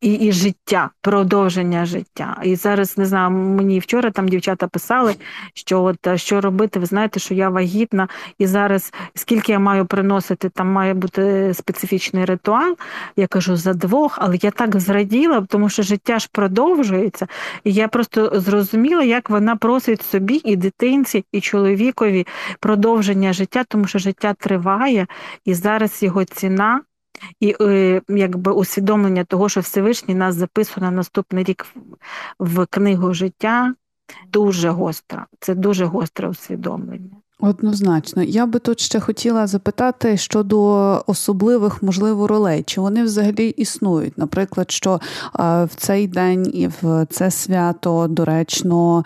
і, 0.00 0.12
і 0.12 0.32
життя, 0.32 0.90
продовження 1.00 1.84
життя. 1.84 2.36
І 2.44 2.56
зараз 2.56 2.98
не 2.98 3.06
знаю, 3.06 3.30
мені 3.30 3.78
вчора 3.78 4.10
там 4.10 4.28
дівчата 4.28 4.68
писали, 4.68 5.14
що 5.54 5.82
от 5.82 5.98
що 6.14 6.40
робити. 6.40 6.78
Ви 6.78 6.86
знаєте, 6.86 7.20
що 7.20 7.34
я 7.34 7.48
вагітна, 7.48 8.08
і 8.38 8.46
зараз 8.46 8.92
скільки 9.14 9.52
я 9.52 9.58
маю 9.58 9.86
приносити 9.86 10.13
приносити, 10.14 10.48
там 10.48 10.68
має 10.68 10.94
бути 10.94 11.54
специфічний 11.54 12.24
ритуал. 12.24 12.76
Я 13.16 13.26
кажу 13.26 13.56
за 13.56 13.74
двох, 13.74 14.18
але 14.20 14.38
я 14.42 14.50
так 14.50 14.80
зраділа, 14.80 15.46
тому 15.48 15.68
що 15.68 15.82
життя 15.82 16.18
ж 16.18 16.28
продовжується. 16.32 17.26
І 17.64 17.72
я 17.72 17.88
просто 17.88 18.40
зрозуміла, 18.40 19.02
як 19.02 19.30
вона 19.30 19.56
просить 19.56 20.02
собі 20.02 20.40
і 20.44 20.56
дитинці, 20.56 21.24
і 21.32 21.40
чоловікові 21.40 22.26
продовження 22.60 23.32
життя, 23.32 23.64
тому 23.68 23.86
що 23.86 23.98
життя 23.98 24.34
триває, 24.34 25.06
і 25.44 25.54
зараз 25.54 26.02
його 26.02 26.24
ціна. 26.24 26.80
І 27.40 27.56
е, 27.60 28.02
якби 28.08 28.52
усвідомлення 28.52 29.24
того, 29.24 29.48
що 29.48 29.60
Всевишній 29.60 30.14
нас 30.14 30.34
записує 30.34 30.86
на 30.86 30.90
наступний 30.90 31.44
рік 31.44 31.66
в 32.38 32.66
книгу 32.66 33.14
життя, 33.14 33.74
дуже 34.32 34.70
гостра. 34.70 35.26
Це 35.40 35.54
дуже 35.54 35.84
гостре 35.84 36.28
усвідомлення. 36.28 37.23
Однозначно, 37.44 38.22
я 38.22 38.46
би 38.46 38.58
тут 38.58 38.80
ще 38.80 39.00
хотіла 39.00 39.46
запитати 39.46 40.16
щодо 40.16 40.58
особливих, 41.06 41.82
можливо, 41.82 42.26
ролей, 42.26 42.62
чи 42.66 42.80
вони 42.80 43.04
взагалі 43.04 43.48
існують. 43.48 44.18
Наприклад, 44.18 44.70
що 44.70 45.00
в 45.38 45.68
цей 45.76 46.08
день 46.08 46.50
і 46.54 46.68
в 46.82 47.06
це 47.10 47.30
свято 47.30 48.06
доречно 48.08 49.04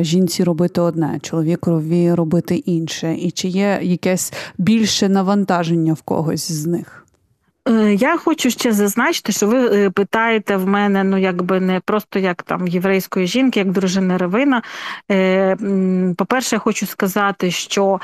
жінці 0.00 0.44
робити 0.44 0.80
одне, 0.80 1.18
чоловікові 1.22 2.14
робити 2.14 2.56
інше, 2.56 3.14
і 3.14 3.30
чи 3.30 3.48
є 3.48 3.80
якесь 3.82 4.32
більше 4.58 5.08
навантаження 5.08 5.92
в 5.92 6.02
когось 6.02 6.52
з 6.52 6.66
них? 6.66 7.06
Е, 7.68 7.94
я 7.94 8.16
хочу 8.16 8.50
ще 8.50 8.72
зазначити, 8.72 9.32
що 9.32 9.46
ви 9.46 9.66
е, 9.66 9.90
питаєте 9.90 10.56
в 10.56 10.66
мене, 10.66 11.04
ну 11.04 11.18
якби 11.18 11.60
не 11.60 11.80
просто 11.80 12.18
як 12.18 12.42
там 12.42 12.68
єврейської 12.68 13.26
жінки, 13.26 13.58
як 13.58 13.70
дружини 13.70 14.16
Равина. 14.16 14.62
Е, 15.10 15.56
по-перше, 16.16 16.56
я 16.56 16.60
хочу 16.60 16.86
сказати, 16.86 17.50
що 17.50 18.00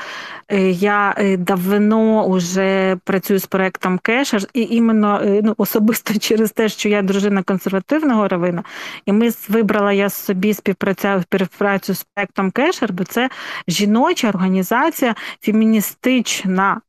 я 0.69 1.15
давно 1.37 2.29
вже 2.29 2.97
працюю 3.03 3.39
з 3.39 3.45
проектом 3.45 3.97
Кешер, 3.97 4.41
і 4.53 4.61
іменно 4.61 5.21
ну, 5.43 5.53
особисто 5.57 6.13
через 6.19 6.51
те, 6.51 6.69
що 6.69 6.89
я 6.89 7.01
дружина 7.01 7.43
консервативного 7.43 8.27
Равина, 8.27 8.63
і 9.05 9.11
ми 9.11 9.29
вибрала 9.49 9.93
я 9.93 10.09
собі 10.09 10.53
співпрацю 10.53 11.93
з 11.93 12.05
проектом 12.13 12.51
Кешер, 12.51 12.93
бо 12.93 13.03
це 13.03 13.29
жіноча 13.67 14.29
організація 14.29 15.15
феміністична. 15.41 16.81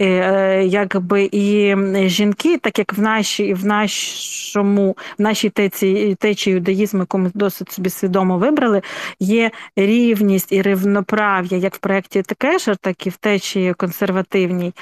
Е, 0.00 0.64
якби 0.64 1.28
і 1.32 1.76
жінки, 2.08 2.58
так 2.58 2.78
як 2.78 2.92
в 2.92 3.00
нашій 3.00 3.54
в 3.54 3.66
нашому 3.66 4.96
в 5.18 5.22
нашій 5.22 5.50
течії 5.50 6.14
течії 6.14 6.54
юдаїзму, 6.54 7.00
яку 7.00 7.18
ми 7.18 7.30
досить 7.34 7.72
собі 7.72 7.90
свідомо 7.90 8.38
вибрали, 8.38 8.82
є 9.20 9.50
рівність 9.76 10.52
і 10.52 10.62
рівноправ'я, 10.62 11.58
як 11.58 11.74
в 11.74 11.78
проєкті 11.78 12.22
Текешер, 12.22 12.76
так 12.76 13.06
і 13.06 13.10
в 13.10 13.16
течії 13.16 13.74
консервативній. 13.74 14.72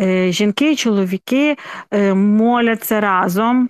Е, 0.00 0.32
жінки 0.32 0.72
і 0.72 0.76
чоловіки 0.76 1.56
е, 1.90 2.14
моляться 2.14 3.00
разом, 3.00 3.68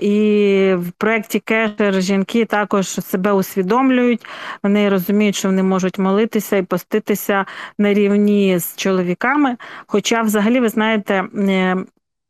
і 0.00 0.74
в 0.76 0.90
проєкті 0.98 1.40
Кешер 1.40 2.00
жінки 2.00 2.44
також 2.44 2.88
себе 2.88 3.32
усвідомлюють, 3.32 4.26
вони 4.62 4.88
розуміють, 4.88 5.36
що 5.36 5.48
вони 5.48 5.62
можуть 5.62 5.98
молитися 5.98 6.56
і 6.56 6.62
поститися 6.62 7.44
на 7.78 7.94
рівні 7.94 8.58
з 8.58 8.76
чоловіками. 8.76 9.56
Хоча, 9.86 10.22
взагалі, 10.22 10.60
ви 10.60 10.68
знаєте, 10.68 11.24
е, 11.34 11.76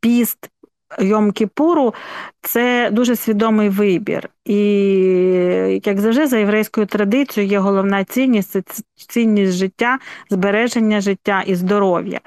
піст 0.01 0.51
Йом-Кіпуру 0.99 1.95
це 2.43 2.91
дуже 2.93 3.17
свідомий 3.17 3.69
вибір. 3.69 4.29
І, 4.45 5.81
як 5.85 6.01
завжди, 6.01 6.27
за 6.27 6.39
єврейською 6.39 6.87
традицією 6.87 7.51
є 7.53 7.59
головна 7.59 8.05
цінність 8.05 8.51
це 8.51 8.63
цінність 9.09 9.53
життя, 9.53 9.99
збереження 10.31 11.01
життя 11.01 11.43
і 11.47 11.55
здоров'я. 11.55 12.21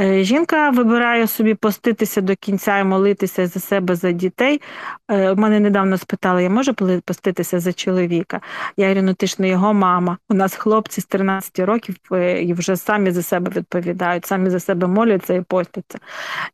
Е, 0.00 0.24
жінка 0.24 0.70
вибирає 0.70 1.26
собі 1.26 1.54
поститися 1.54 2.20
до 2.20 2.36
кінця 2.36 2.78
і 2.78 2.84
молитися 2.84 3.46
за 3.46 3.60
себе, 3.60 3.94
за 3.94 4.12
дітей. 4.12 4.60
У 5.08 5.12
е, 5.12 5.34
мене 5.34 5.60
недавно 5.60 5.98
спитали, 5.98 6.42
я 6.42 6.50
можу 6.50 6.74
поститися 7.04 7.60
за 7.60 7.72
чоловіка? 7.72 8.40
Я 8.76 8.88
говорю, 8.88 9.06
ну 9.06 9.14
ти 9.14 9.26
ж 9.26 9.36
не 9.38 9.48
його 9.48 9.74
мама. 9.74 10.18
У 10.28 10.34
нас 10.34 10.54
хлопці 10.54 11.00
з 11.00 11.06
13 11.06 11.58
років 11.58 11.96
е, 12.12 12.42
і 12.42 12.52
вже 12.52 12.76
самі 12.76 13.10
за 13.10 13.22
себе 13.22 13.52
відповідають, 13.56 14.26
самі 14.26 14.50
за 14.50 14.60
себе 14.60 14.86
моляться 14.86 15.34
і 15.34 15.40
постяться. 15.40 15.98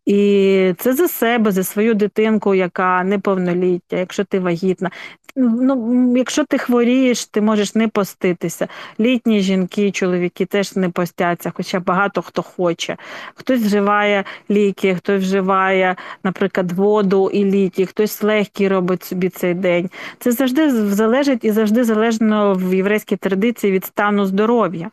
І 0.07 0.75
це 0.79 0.93
за 0.93 1.09
себе, 1.09 1.53
за 1.53 1.65
свою 1.65 1.95
дитинку, 1.95 2.55
яка 2.55 3.00
неповноліття, 3.05 3.97
якщо 3.97 4.25
ти 4.25 4.39
вагітна. 4.39 4.91
Ну, 5.37 6.15
Якщо 6.17 6.45
ти 6.45 6.59
хворієш, 6.59 7.27
ти 7.27 7.41
можеш 7.41 7.75
не 7.75 7.89
поститися. 7.89 8.69
Літні 9.01 9.41
жінки, 9.41 9.91
чоловіки 9.91 10.47
теж 10.47 10.77
не 10.77 10.89
постяться, 10.89 11.53
хоча 11.55 11.81
багато 11.81 12.23
хто 12.23 12.43
хоче. 12.43 12.97
Хтось 13.35 13.61
вживає 13.61 14.25
ліки, 14.51 14.95
хтось 14.95 15.23
вживає, 15.23 15.97
наприклад, 16.25 16.73
воду 16.73 17.31
і 17.33 17.45
ліки, 17.45 17.87
хтось 17.87 18.23
легкий 18.23 18.69
робить 18.69 19.03
собі 19.05 19.29
цей 19.29 19.55
день. 19.55 19.91
Це 20.19 20.33
завжди 20.33 20.71
залежить 20.71 21.45
і 21.45 21.51
завжди 21.51 21.85
залежно 21.85 22.55
в 22.55 22.75
єврейській 22.75 23.17
традиції 23.17 23.73
від 23.73 23.85
стану 23.85 24.27
здоров'я 24.27 24.91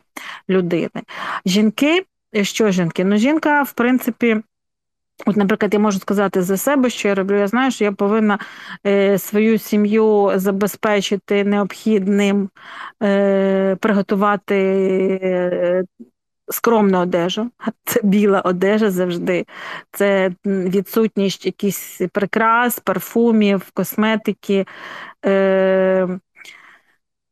людини. 0.48 1.02
Жінки, 1.46 2.04
що 2.42 2.70
жінки? 2.70 3.04
Ну, 3.04 3.16
жінка, 3.16 3.62
в 3.62 3.72
принципі. 3.72 4.36
От, 5.26 5.36
наприклад, 5.36 5.74
я 5.74 5.80
можу 5.80 5.98
сказати 5.98 6.42
за 6.42 6.56
себе, 6.56 6.90
що 6.90 7.08
я 7.08 7.14
роблю. 7.14 7.38
Я 7.38 7.46
знаю, 7.46 7.70
що 7.70 7.84
я 7.84 7.92
повинна 7.92 8.38
е, 8.86 9.18
свою 9.18 9.58
сім'ю 9.58 10.32
забезпечити 10.34 11.44
необхідним, 11.44 12.50
е, 13.02 13.76
приготувати 13.80 14.54
е, 15.22 15.84
скромну 16.48 16.98
одежу. 17.00 17.50
Це 17.84 18.00
біла 18.02 18.40
одежа 18.40 18.90
завжди. 18.90 19.46
Це 19.92 20.32
відсутність 20.46 21.46
якихось 21.46 22.02
прикрас, 22.12 22.80
парфумів, 22.80 23.70
косметики. 23.74 24.66
Е, 25.24 26.18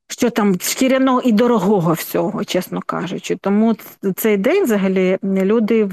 що 0.08 0.30
там 0.30 0.60
шкіряного 0.60 1.20
і 1.20 1.32
дорогого 1.32 1.92
всього, 1.92 2.44
чесно 2.44 2.80
кажучи. 2.86 3.36
Тому 3.36 3.76
цей 4.16 4.36
день 4.36 4.64
взагалі 4.64 5.18
люди 5.22 5.84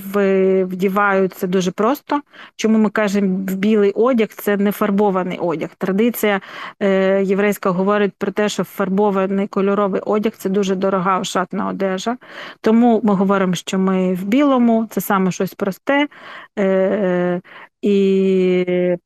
вдіваються 0.64 1.48
дуже 1.48 1.72
просто. 1.72 2.22
Чому 2.56 2.78
ми 2.78 2.90
кажемо 2.90 3.38
в 3.38 3.56
білий 3.56 3.92
одяг 3.92 4.28
це 4.28 4.58
не 4.58 4.72
фарбований 4.72 5.38
одяг. 5.38 5.70
Традиція 5.78 6.42
е, 6.80 7.24
єврейська 7.24 7.70
говорить 7.70 8.14
про 8.18 8.32
те, 8.32 8.50
що 8.50 8.64
фарбований 8.64 9.48
кольоровий 9.48 10.02
одяг 10.06 10.32
це 10.38 10.50
дуже 10.50 10.76
дорога 10.76 11.20
ошатна 11.20 11.68
одежа. 11.68 12.18
Тому 12.62 13.02
ми 13.04 13.14
говоримо, 13.14 13.56
що 13.56 13.80
ми 13.80 14.14
в 14.14 14.24
білому, 14.24 14.88
це 14.90 15.02
саме 15.02 15.32
щось 15.32 15.54
просте. 15.54 16.08
Е, 16.60 17.42
і 17.82 18.98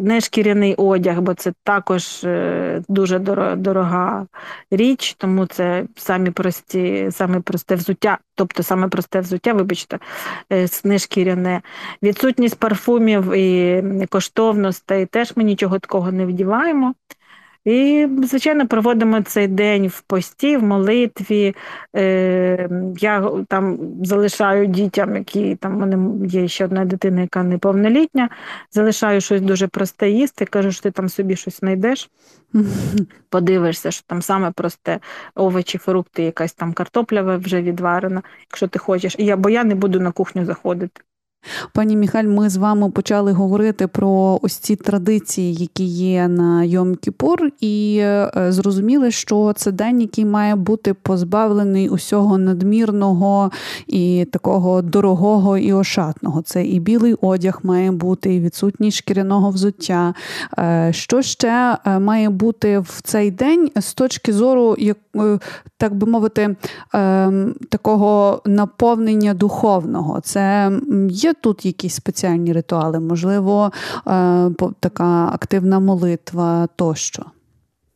не 0.00 0.20
шкіряний 0.20 0.74
одяг, 0.74 1.20
бо 1.20 1.34
це 1.34 1.52
також 1.64 2.24
е, 2.24 2.82
дуже 2.88 3.18
дорога 3.56 4.26
річ, 4.70 5.14
тому 5.18 5.46
це 5.46 5.84
самі 5.96 6.30
прості, 6.30 7.08
саме 7.10 7.40
просте 7.40 7.74
взуття, 7.74 8.18
тобто 8.34 8.62
саме 8.62 8.88
просте 8.88 9.20
взуття, 9.20 9.52
вибачте, 9.52 9.98
нешкіряне 10.50 10.84
не 10.84 10.98
шкіряне. 10.98 11.62
Відсутність 12.02 12.58
парфумів 12.58 13.32
і 13.32 13.82
коштовностей 14.06 15.06
теж 15.06 15.32
ми 15.36 15.44
нічого 15.44 15.78
такого 15.78 16.12
не 16.12 16.26
вдіваємо. 16.26 16.94
І, 17.64 18.08
звичайно, 18.22 18.68
проводимо 18.68 19.22
цей 19.22 19.48
день 19.48 19.88
в 19.88 20.00
пості, 20.00 20.56
в 20.56 20.62
молитві. 20.62 21.54
Е, 21.96 22.68
Я 22.98 23.30
там 23.48 23.78
залишаю 24.04 24.66
дітям, 24.66 25.16
які 25.16 25.56
там 25.56 25.76
мене 25.76 26.26
є 26.26 26.48
ще 26.48 26.64
одна 26.64 26.84
дитина, 26.84 27.20
яка 27.20 27.42
неповнолітня, 27.42 28.28
залишаю 28.70 29.20
щось 29.20 29.40
дуже 29.40 29.68
просте 29.68 30.10
їсти. 30.10 30.44
Кажу, 30.44 30.72
що 30.72 30.82
ти 30.82 30.90
там 30.90 31.08
собі 31.08 31.36
щось 31.36 31.60
знайдеш. 31.60 32.10
Подивишся, 33.28 33.90
що 33.90 34.02
там 34.06 34.22
саме 34.22 34.50
просте 34.50 35.00
овочі, 35.34 35.78
фрукти, 35.78 36.22
якась 36.22 36.54
там 36.54 36.72
картопля 36.72 37.36
вже 37.36 37.62
відварена, 37.62 38.22
якщо 38.50 38.68
ти 38.68 38.78
хочеш. 38.78 39.16
І 39.18 39.24
я, 39.24 39.36
Бо 39.36 39.50
я 39.50 39.64
не 39.64 39.74
буду 39.74 40.00
на 40.00 40.12
кухню 40.12 40.44
заходити. 40.44 41.00
Пані 41.72 41.96
Міхаль, 41.96 42.24
ми 42.24 42.48
з 42.48 42.56
вами 42.56 42.90
почали 42.90 43.32
говорити 43.32 43.86
про 43.86 44.38
ось 44.42 44.56
ці 44.56 44.76
традиції, 44.76 45.54
які 45.54 45.84
є 45.84 46.28
на 46.28 46.64
Йом 46.64 46.94
Кіпур, 46.94 47.48
і 47.60 47.98
е, 48.00 48.30
зрозуміли, 48.48 49.10
що 49.10 49.52
це 49.56 49.72
день, 49.72 50.00
який 50.00 50.24
має 50.24 50.56
бути 50.56 50.94
позбавлений 50.94 51.88
усього 51.88 52.38
надмірного 52.38 53.50
і 53.86 54.26
такого 54.32 54.82
дорогого 54.82 55.58
і 55.58 55.72
ошатного. 55.72 56.42
Це 56.42 56.64
і 56.64 56.80
білий 56.80 57.14
одяг 57.20 57.60
має 57.62 57.90
бути, 57.90 58.34
і 58.34 58.40
відсутність 58.40 58.98
шкіряного 58.98 59.50
взуття. 59.50 60.14
Е, 60.58 60.90
що 60.92 61.22
ще 61.22 61.78
е, 61.84 61.98
має 61.98 62.30
бути 62.30 62.78
в 62.78 63.00
цей 63.02 63.30
день 63.30 63.70
з 63.76 63.94
точки 63.94 64.32
зору, 64.32 64.76
так 65.84 65.94
би 65.94 66.06
мовити, 66.06 66.56
такого 67.68 68.42
наповнення 68.44 69.34
духовного? 69.34 70.20
Це 70.20 70.72
є 71.08 71.34
тут 71.34 71.66
якісь 71.66 71.94
спеціальні 71.94 72.52
ритуали, 72.52 73.00
можливо, 73.00 73.72
е, 74.06 74.50
така 74.80 75.30
активна 75.32 75.80
молитва 75.80 76.68
тощо. 76.76 77.24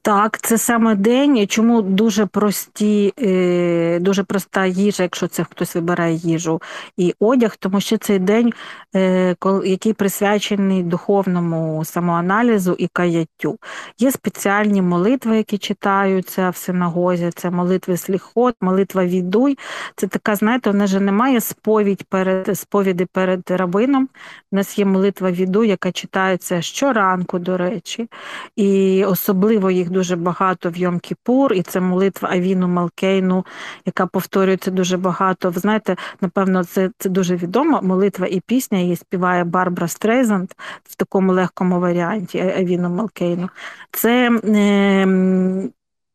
Так, 0.08 0.40
це 0.40 0.58
саме 0.58 0.94
день, 0.94 1.46
чому 1.46 1.82
дуже 1.82 2.26
прості, 2.26 3.12
е, 3.18 3.98
дуже 4.00 4.22
проста 4.22 4.66
їжа, 4.66 5.02
якщо 5.02 5.26
це 5.26 5.44
хтось 5.44 5.74
вибирає 5.74 6.14
їжу 6.14 6.62
і 6.96 7.14
одяг, 7.20 7.56
тому 7.56 7.80
що 7.80 7.98
цей 7.98 8.18
день, 8.18 8.52
е, 8.96 9.36
який 9.64 9.92
присвячений 9.92 10.82
духовному 10.82 11.84
самоаналізу 11.84 12.76
і 12.78 12.88
каяттю. 12.92 13.58
Є 13.98 14.12
спеціальні 14.12 14.82
молитви, 14.82 15.36
які 15.36 15.58
читаються 15.58 16.50
в 16.50 16.56
синагозі. 16.56 17.30
Це 17.34 17.50
молитви 17.50 17.96
сліхот, 17.96 18.54
молитва 18.60 19.04
відуй. 19.04 19.58
Це 19.96 20.06
така, 20.06 20.34
знаєте, 20.34 20.70
вона 20.70 20.86
ж 20.86 21.00
немає 21.00 21.40
сповідь 21.40 22.02
перед 22.02 22.58
сповіді 22.58 23.06
перед 23.12 23.50
рабином. 23.50 24.08
У 24.52 24.56
нас 24.56 24.78
є 24.78 24.84
молитва 24.84 25.30
відуй, 25.30 25.68
яка 25.68 25.92
читається 25.92 26.62
щоранку, 26.62 27.38
до 27.38 27.56
речі, 27.56 28.08
і 28.56 29.04
особливо 29.04 29.70
їх 29.70 29.90
дуже 29.90 29.97
багато 30.16 30.70
в 30.70 30.72
Йом-Кіпур, 30.72 31.52
і 31.52 31.62
це 31.62 31.80
молитва 31.80 32.28
Авіну 32.32 32.68
Малкейну, 32.68 33.46
яка 33.86 34.06
повторюється 34.06 34.70
дуже 34.70 34.96
багато. 34.96 35.50
Ви 35.50 35.60
знаєте, 35.60 35.96
напевно, 36.20 36.64
це 36.64 36.90
це 36.98 37.08
дуже 37.08 37.36
відомо. 37.36 37.80
Молитва 37.82 38.26
і 38.26 38.40
пісня 38.40 38.78
її 38.78 38.96
співає 38.96 39.44
Барбара 39.44 39.88
Стрейзанд 39.88 40.50
в 40.84 40.96
такому 40.96 41.32
легкому 41.32 41.80
варіанті 41.80 42.38
Авіну 42.40 42.90
Малкейну. 42.90 43.48
Це 43.92 44.40
е, 44.44 45.68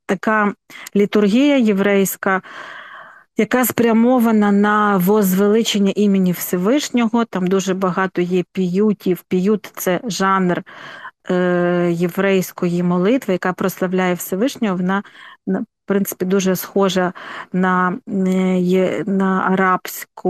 така 0.05 0.53
літургія 0.95 1.57
єврейська. 1.57 2.41
Яка 3.37 3.65
спрямована 3.65 4.51
на 4.51 4.97
возвеличення 4.97 5.93
імені 5.95 6.31
Всевишнього, 6.31 7.25
там 7.25 7.47
дуже 7.47 7.73
багато 7.73 8.21
є 8.21 8.43
піютів. 8.53 9.23
Піют 9.27 9.71
це 9.75 9.99
жанр 10.03 10.63
Е, 10.63 11.02
єврейської 11.91 12.83
молитви, 12.83 13.33
яка 13.33 13.53
прославляє 13.53 14.13
Всевишнього, 14.13 14.75
вона 14.75 15.03
в 15.83 15.85
принципі 15.85 16.25
дуже 16.25 16.55
схожа 16.55 17.13
на 17.53 17.97
е, 18.07 19.03
на 19.07 19.41
арабську 19.51 20.29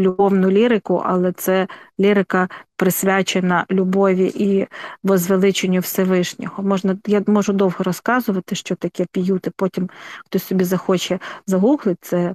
любовну 0.00 0.50
лірику, 0.50 1.02
але 1.04 1.32
це 1.32 1.66
лірика 2.00 2.48
присвячена 2.76 3.66
любові 3.70 4.32
і 4.34 4.66
возвеличенню 5.02 5.80
Всевишнього. 5.80 6.62
Можна, 6.62 6.96
Я 7.06 7.22
можу 7.26 7.52
довго 7.52 7.84
розказувати, 7.84 8.54
що 8.54 8.74
таке 8.74 9.06
п'юти, 9.12 9.50
потім 9.56 9.90
хтось 10.24 10.44
собі 10.44 10.64
захоче 10.64 11.18
загуглити, 11.46 11.98
це 12.00 12.34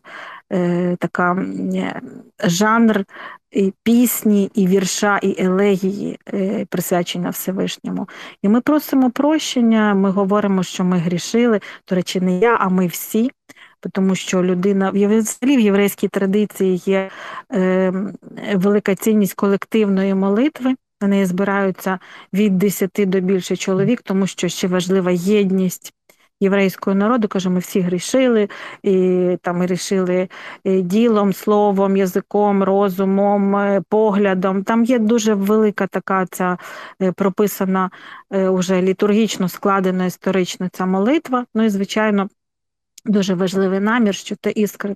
е, 0.52 0.96
така 1.00 1.34
е, 1.76 2.02
жанр 2.44 3.06
і 3.52 3.74
пісні, 3.84 4.52
і 4.54 4.68
вірша, 4.68 5.18
і 5.18 5.44
елегії 5.44 6.20
е, 6.34 6.66
присвячення 6.70 7.30
Всевишньому. 7.30 8.10
І 8.42 8.50
ми 8.50 8.62
просимо 8.62 9.12
прощення, 9.12 9.94
ми 9.94 10.12
говоримо, 10.12 10.64
що 10.64 10.84
ми 10.84 10.98
грішили, 10.98 11.62
до 11.90 11.96
речі, 11.96 12.22
не 12.22 12.40
я, 12.40 12.56
а 12.56 12.70
ми 12.70 12.88
всі. 12.88 13.32
Тому 13.90 14.16
що 14.16 14.44
людина 14.44 14.90
взагалі 14.90 15.58
в 15.58 15.60
єврейській 15.60 16.08
традиції 16.08 16.82
є 16.86 17.10
е, 17.54 17.94
велика 18.56 18.96
цінність 18.96 19.34
колективної 19.34 20.16
молитви. 20.16 20.76
Вони 21.02 21.26
збираються 21.26 22.00
від 22.34 22.58
10 22.58 22.92
до 22.96 23.20
більше 23.20 23.56
чоловік, 23.56 24.02
тому 24.02 24.28
що 24.28 24.48
ще 24.48 24.68
важлива 24.68 25.12
єдність 25.12 25.94
єврейського 26.42 26.96
народу, 26.96 27.28
каже, 27.28 27.50
ми 27.50 27.60
всі 27.60 27.80
грішили, 27.80 28.50
і 28.84 29.38
там 29.42 29.58
ми 29.58 29.66
рішили 29.66 30.30
е, 30.66 30.82
ділом, 30.82 31.34
словом, 31.34 31.98
язиком, 31.98 32.64
розумом, 32.64 33.56
е, 33.56 33.82
поглядом. 33.90 34.64
Там 34.64 34.84
є 34.84 35.00
дуже 35.00 35.34
велика 35.34 35.88
така 35.88 36.26
ця 36.26 36.58
е, 37.02 37.12
прописана 37.12 37.90
уже 38.32 38.82
літургічно 38.82 39.50
складена 39.50 40.06
історична 40.06 40.70
ця 40.74 40.86
молитва. 40.86 41.46
Ну 41.54 41.64
і 41.64 41.70
звичайно. 41.70 42.30
Дуже 43.06 43.34
важливий 43.34 43.80
намір, 43.80 44.16
що 44.16 44.36
ти 44.36 44.54
іскр 44.56 44.96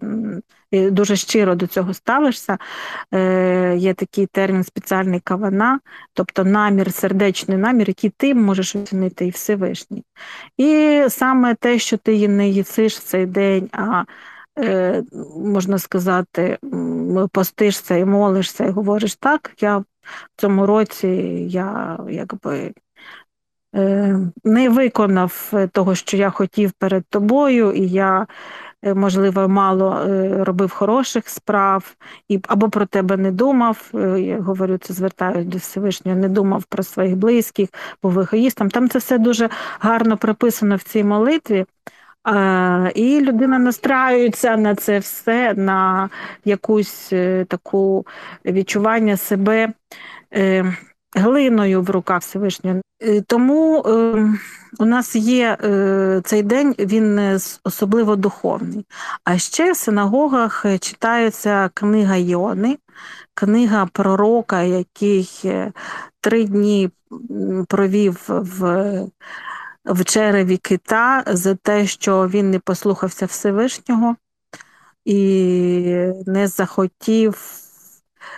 дуже 0.72 1.16
щиро 1.16 1.56
до 1.56 1.68
цього 1.68 1.94
ставишся. 1.94 2.58
Е, 3.14 3.76
Є 3.78 3.94
такий 3.94 4.26
термін 4.26 4.64
спеціальний 4.64 5.20
кавана, 5.20 5.80
тобто 6.14 6.44
намір, 6.44 6.94
сердечний 6.94 7.58
намір, 7.58 7.88
який 7.88 8.10
ти 8.10 8.36
можеш 8.36 8.76
оцінити 8.76 9.26
і 9.26 9.30
Всевишній. 9.30 10.04
І 10.58 11.02
саме 11.10 11.56
те, 11.56 11.80
що 11.80 11.98
ти 11.98 12.28
не 12.28 12.50
їсиш 12.50 12.98
в 12.98 13.04
цей 13.04 13.26
день, 13.26 13.70
а 13.72 14.04
е, 14.60 15.04
можна 15.36 15.80
сказати, 15.80 16.58
постишся 17.32 17.96
і 17.96 18.06
молишся, 18.06 18.66
і 18.66 18.72
говориш 18.72 19.16
так, 19.16 19.52
я 19.60 19.78
в 19.78 19.86
цьому 20.36 20.66
році 20.66 21.08
я 21.50 22.00
якби. 22.10 22.74
Е, 23.76 24.20
не 24.44 24.70
виконав 24.70 25.54
того, 25.72 25.96
що 25.96 26.18
я 26.18 26.30
хотів 26.30 26.72
перед 26.72 27.06
тобою, 27.06 27.72
і 27.72 27.88
я, 27.88 28.28
е, 28.84 28.94
можливо, 28.94 29.48
мало 29.48 29.98
е, 30.00 30.44
робив 30.44 30.72
хороших 30.72 31.30
справ, 31.30 31.96
або 32.48 32.70
про 32.70 32.86
тебе 32.86 33.18
не 33.18 33.32
думав. 33.32 33.92
Я 34.18 34.40
говорю, 34.40 34.78
це 34.78 34.94
звертаюся 34.94 35.50
до 35.50 35.58
Всевишнього, 35.58 36.18
не 36.18 36.30
думав 36.30 36.64
про 36.64 36.84
своїх 36.84 37.16
близьких, 37.16 37.70
був 38.04 38.20
егоїстом. 38.20 38.70
Там 38.70 38.90
це 38.90 39.00
все 39.00 39.18
дуже 39.18 39.50
гарно 39.80 40.18
прописано 40.18 40.76
в 40.76 40.84
цій 40.84 41.04
молитві. 41.04 41.66
І 42.96 43.22
людина 43.22 43.60
настраюється 43.60 44.58
на 44.58 44.76
це 44.76 45.00
все, 45.00 45.54
на 45.54 46.10
якусь 46.46 47.14
таку 47.48 48.06
відчування 48.46 49.18
себе 49.18 49.74
глиною 51.16 51.82
в 51.82 51.90
руках 51.90 52.22
Всевишнього. 52.22 52.82
Е, 53.02 53.22
тому 53.22 53.84
е, 53.86 54.30
у 54.80 54.86
нас 54.86 55.16
є 55.16 55.58
е, 55.64 56.22
цей 56.26 56.44
день, 56.44 56.76
він 56.80 57.40
особливо 57.64 58.16
духовний. 58.16 58.86
А 59.24 59.38
ще 59.38 59.72
в 59.72 59.78
синагогах 59.78 60.66
читається 60.80 61.70
книга 61.74 62.16
Йони, 62.16 62.78
книга 63.34 63.86
пророка, 63.86 64.62
який 64.62 65.30
три 66.22 66.44
дні 66.44 66.90
провів 67.68 68.24
в 68.28 69.08
в 69.86 70.04
череві 70.04 70.58
кита 70.58 71.24
за 71.28 71.56
те, 71.56 71.88
що 71.88 72.28
він 72.28 72.52
не 72.52 72.60
послухався 72.60 73.26
Всевишнього 73.26 74.16
і 75.06 76.12
не 76.26 76.48
захотів 76.48 77.65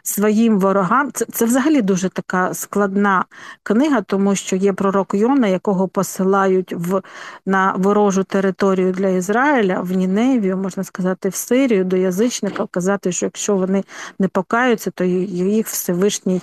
своїм 0.04 0.60
ворогам. 0.60 1.12
Це 1.14 1.26
це 1.34 1.46
взагалі 1.46 1.82
дуже 1.82 2.10
така 2.10 2.54
складна 2.54 3.26
книга, 3.64 4.02
тому 4.02 4.36
що 4.36 4.56
є 4.56 4.74
пророк 4.74 5.14
Йона, 5.14 5.48
якого 5.48 5.88
посилають 5.88 6.74
в 6.78 7.02
на 7.46 7.74
ворожу 7.78 8.24
територію 8.24 8.92
для 8.92 9.08
Ізраїля, 9.08 9.80
в 9.82 9.92
Ніневію, 9.92 10.58
можна 10.58 10.84
сказати, 10.84 11.30
в 11.30 11.36
Сирію 11.36 11.84
до 11.84 11.98
язичника, 11.98 12.68
казати, 12.72 13.12
що 13.12 13.26
якщо 13.26 13.56
вони 13.56 13.84
не 14.20 14.28
покаються, 14.28 14.92
то 14.92 15.04
їх 15.04 15.68
Всевишній 15.68 16.42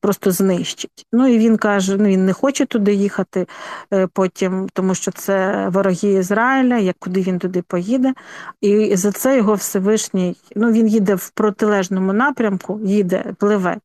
просто 0.00 0.30
знищить. 0.30 1.06
Ну 1.12 1.28
і 1.28 1.38
він 1.38 1.56
каже: 1.56 1.96
ну 1.96 2.04
він 2.04 2.26
не 2.26 2.32
хоче 2.32 2.66
туди 2.66 2.94
їхати 2.94 3.46
е, 3.92 4.06
потім, 4.06 4.68
тому 4.72 4.94
що 4.94 5.10
це 5.10 5.68
вороги 5.68 6.08
Ізраїля, 6.12 6.76
як 6.76 6.96
куди 6.98 7.20
він 7.20 7.38
туди 7.38 7.62
поїде. 7.62 8.14
І 8.60 8.96
за 8.96 9.12
це 9.12 9.36
його 9.36 9.54
Всевишній, 9.54 10.36
ну 10.56 10.72
він 10.72 10.88
їде 10.88 11.14
в 11.14 11.30
протилежному 11.30 12.12
напрямку, 12.12 12.43
їде, 12.84 13.34
пливе, 13.38 13.76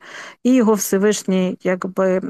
і 0.44 0.54
його 0.54 0.74
Всевишній, 0.74 1.58
якби 1.64 2.22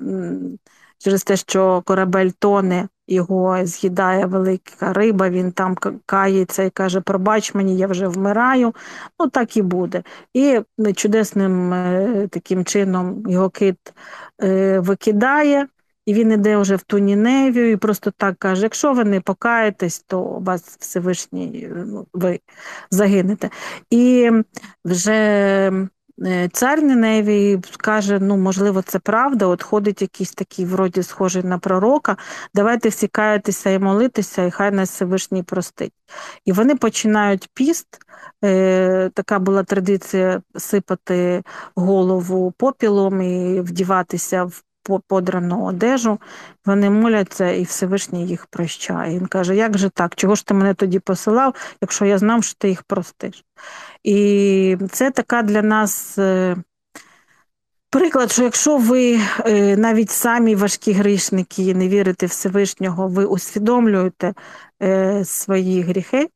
через 0.98 1.24
те, 1.24 1.36
що 1.38 1.82
корабель 1.86 2.30
тоне. 2.40 2.88
Його 3.12 3.66
з'їдає 3.66 4.26
велика 4.26 4.94
риба, 4.94 5.30
він 5.30 5.52
там 5.52 5.76
кається 6.06 6.64
і 6.64 6.70
каже: 6.70 7.02
Пробач 7.02 7.54
мені, 7.56 7.78
я 7.78 7.88
вже 7.88 8.08
вмираю. 8.08 8.76
Ну 9.20 9.30
так 9.30 9.58
і 9.58 9.62
буде. 9.62 10.04
І 10.34 10.62
чудесним 10.96 11.74
е, 11.74 12.28
таким 12.32 12.66
чином 12.66 13.24
його 13.28 13.50
кит 13.50 13.94
е, 14.44 14.80
викидає, 14.80 15.68
і 16.06 16.14
він 16.14 16.32
іде 16.32 16.58
вже 16.58 16.76
в 16.76 16.82
ту 16.82 16.98
Ніневію 16.98 17.72
і 17.72 17.78
просто 17.78 18.12
так 18.18 18.36
каже: 18.40 18.64
якщо 18.64 18.94
ви 18.94 19.04
не 19.04 19.22
покаєтесь, 19.22 20.00
то 20.00 20.24
вас 20.24 20.78
Всевишній 20.80 21.70
ну, 21.76 22.08
ви 22.14 22.40
загинете. 22.92 23.50
І 23.90 24.32
вже 24.86 25.90
цар 26.52 26.82
Ниневії 26.84 27.62
каже, 27.78 28.20
ну, 28.20 28.38
можливо, 28.38 28.82
це 28.82 29.00
правда, 29.00 29.46
от 29.46 29.64
ходить 29.64 30.02
якийсь 30.02 30.32
такий, 30.34 30.66
вроді, 30.66 31.04
схожий 31.04 31.44
на 31.44 31.58
пророка, 31.58 32.18
давайте 32.54 32.90
всі 32.90 33.08
каятися 33.08 33.70
і 33.70 33.80
молитися, 33.80 34.44
і 34.46 34.52
хай 34.52 34.72
нас 34.72 34.90
Всевишній 34.90 35.44
простить. 35.44 35.94
І 36.46 36.52
вони 36.52 36.76
починають 36.76 37.50
піст. 37.54 37.88
Е, 38.46 39.10
Така 39.14 39.40
була 39.40 39.64
традиція 39.64 40.42
сипати 40.58 41.44
голову 41.76 42.54
попілом 42.58 43.22
і 43.22 43.62
вдіватися 43.62 44.44
в 44.44 44.62
подрану 45.08 45.66
одежу. 45.66 46.20
Вони 46.66 46.90
моляться, 46.90 47.52
і 47.52 47.64
Всевишній 47.64 48.28
їх 48.28 48.46
прощає. 48.46 49.20
Він 49.20 49.26
каже: 49.26 49.56
Як 49.56 49.78
же 49.78 49.90
так? 49.90 50.16
Чого 50.16 50.36
ж 50.36 50.46
ти 50.46 50.54
мене 50.54 50.74
тоді 50.74 51.00
посилав, 51.00 51.56
якщо 51.82 52.06
я 52.06 52.18
знав, 52.18 52.44
що 52.44 52.56
ти 52.58 52.70
їх 52.70 52.84
простиш? 52.84 53.46
І 54.04 54.78
це 54.92 55.12
така 55.12 55.42
для 55.42 55.62
нас. 55.62 56.18
Е, 56.18 56.56
Приклад, 57.92 58.32
що 58.32 58.44
якщо 58.44 58.78
ви 58.78 59.20
е, 59.46 59.78
навіть 59.78 60.10
самі 60.10 60.56
важкі 60.56 60.92
грішники 60.92 61.76
не 61.76 61.88
вірите 61.88 62.26
Всевишнього, 62.26 63.08
ви 63.08 63.26
усвідомлюєте 63.26 64.34
е, 64.82 65.26
свої 65.26 65.82
гріхи, 65.82 66.30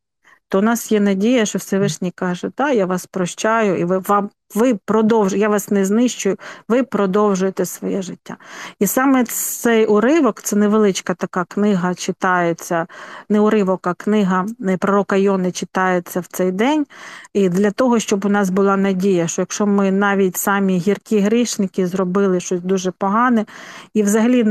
то 0.49 0.59
у 0.59 0.61
нас 0.61 0.91
є 0.91 0.99
надія, 0.99 1.45
що 1.45 1.59
Всевишній 1.59 2.11
каже, 2.11 2.51
так, 2.55 2.75
я 2.75 2.85
вас 2.85 3.05
прощаю, 3.05 3.79
і 3.79 3.83
ви 3.83 3.97
вам 3.97 4.29
ви 4.55 4.75
продовжуєте, 4.85 5.41
я 5.41 5.49
вас 5.49 5.71
не 5.71 5.85
знищую, 5.85 6.37
ви 6.67 6.83
продовжуєте 6.83 7.65
своє 7.65 8.01
життя. 8.01 8.37
І 8.79 8.87
саме 8.87 9.23
цей 9.23 9.85
уривок, 9.85 10.41
це 10.41 10.55
невеличка 10.55 11.13
така 11.13 11.45
книга, 11.47 11.95
читається, 11.95 12.87
не 13.29 13.39
уривок, 13.39 13.87
а 13.87 13.93
книга 13.93 14.45
пророка 14.79 15.15
Йони 15.15 15.51
читається 15.51 16.19
в 16.19 16.25
цей 16.27 16.51
день. 16.51 16.85
І 17.33 17.49
для 17.49 17.71
того, 17.71 17.99
щоб 17.99 18.25
у 18.25 18.29
нас 18.29 18.49
була 18.49 18.77
надія, 18.77 19.27
що 19.27 19.41
якщо 19.41 19.67
ми 19.67 19.91
навіть 19.91 20.37
самі 20.37 20.77
гіркі 20.77 21.19
грішники 21.19 21.87
зробили 21.87 22.39
щось 22.39 22.61
дуже 22.61 22.91
погане, 22.91 23.45
і 23.93 24.03
взагалі 24.03 24.43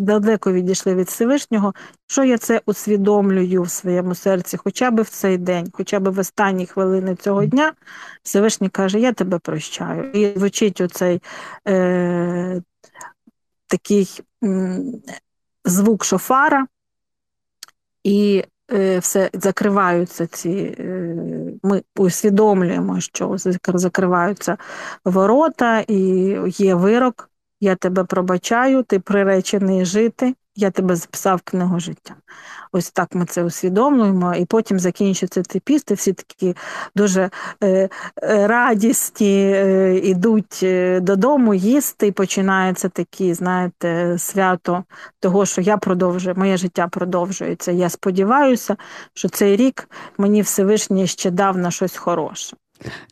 далеко 0.00 0.52
відійшли 0.52 0.94
від 0.94 1.06
Всевишнього, 1.06 1.74
що 2.06 2.24
я 2.24 2.38
це 2.38 2.60
усвідомлюю 2.66 3.62
в 3.62 3.70
своєму 3.70 4.14
серці, 4.14 4.56
хоча 4.56 4.90
б 4.90 5.02
в 5.02 5.08
цей 5.08 5.38
день, 5.38 5.68
хоча 5.72 6.00
б 6.00 6.08
в 6.08 6.18
останні 6.18 6.66
хвилини 6.66 7.16
цього 7.16 7.44
дня, 7.44 7.72
Всевишній 8.22 8.68
каже, 8.68 9.00
я 9.00 9.12
тебе 9.12 9.38
прощаю. 9.40 10.10
І 10.10 10.38
звучить 10.38 10.80
оцей 10.80 11.22
е, 11.68 12.62
такий 13.66 14.20
м, 14.44 14.92
звук 15.64 16.04
шофара, 16.04 16.66
і 18.04 18.44
е, 18.72 18.98
все 18.98 19.30
закриваються 19.32 20.26
ці, 20.26 20.76
е, 20.78 21.16
ми 21.62 21.82
усвідомлюємо, 21.96 23.00
що 23.00 23.36
закриваються 23.74 24.56
ворота, 25.04 25.80
і 25.80 25.98
є 26.46 26.74
вирок. 26.74 27.30
Я 27.60 27.74
тебе 27.76 28.04
пробачаю, 28.04 28.82
ти 28.82 28.98
приречений 29.00 29.84
жити, 29.84 30.34
я 30.60 30.70
тебе 30.70 30.96
записав 30.96 31.40
книгу 31.44 31.80
життя. 31.80 32.14
Ось 32.72 32.90
так 32.90 33.14
ми 33.14 33.24
це 33.24 33.44
усвідомлюємо, 33.44 34.34
і 34.34 34.44
потім 34.44 34.78
закінчується 34.78 35.42
цей 35.42 35.60
піст, 35.60 35.90
і 35.90 35.94
всі 35.94 36.12
такі 36.12 36.56
дуже 36.96 37.30
е, 37.62 37.88
е 38.22 38.46
радісні, 38.46 39.52
е, 39.54 39.98
ідуть 39.98 40.60
е, 40.62 41.00
додому 41.00 41.54
їсти, 41.54 42.06
і 42.06 42.12
починається 42.12 42.88
такі, 42.88 43.34
знаєте, 43.34 44.18
свято 44.18 44.84
того, 45.20 45.46
що 45.46 45.60
я 45.60 45.76
продовжую, 45.76 46.36
моє 46.36 46.56
життя 46.56 46.88
продовжується. 46.88 47.72
Я 47.72 47.88
сподіваюся, 47.88 48.76
що 49.14 49.28
цей 49.28 49.56
рік 49.56 49.88
мені 50.18 50.42
Всевишній 50.42 51.06
ще 51.06 51.30
дав 51.30 51.56
на 51.56 51.70
щось 51.70 51.96
хороше. 51.96 52.56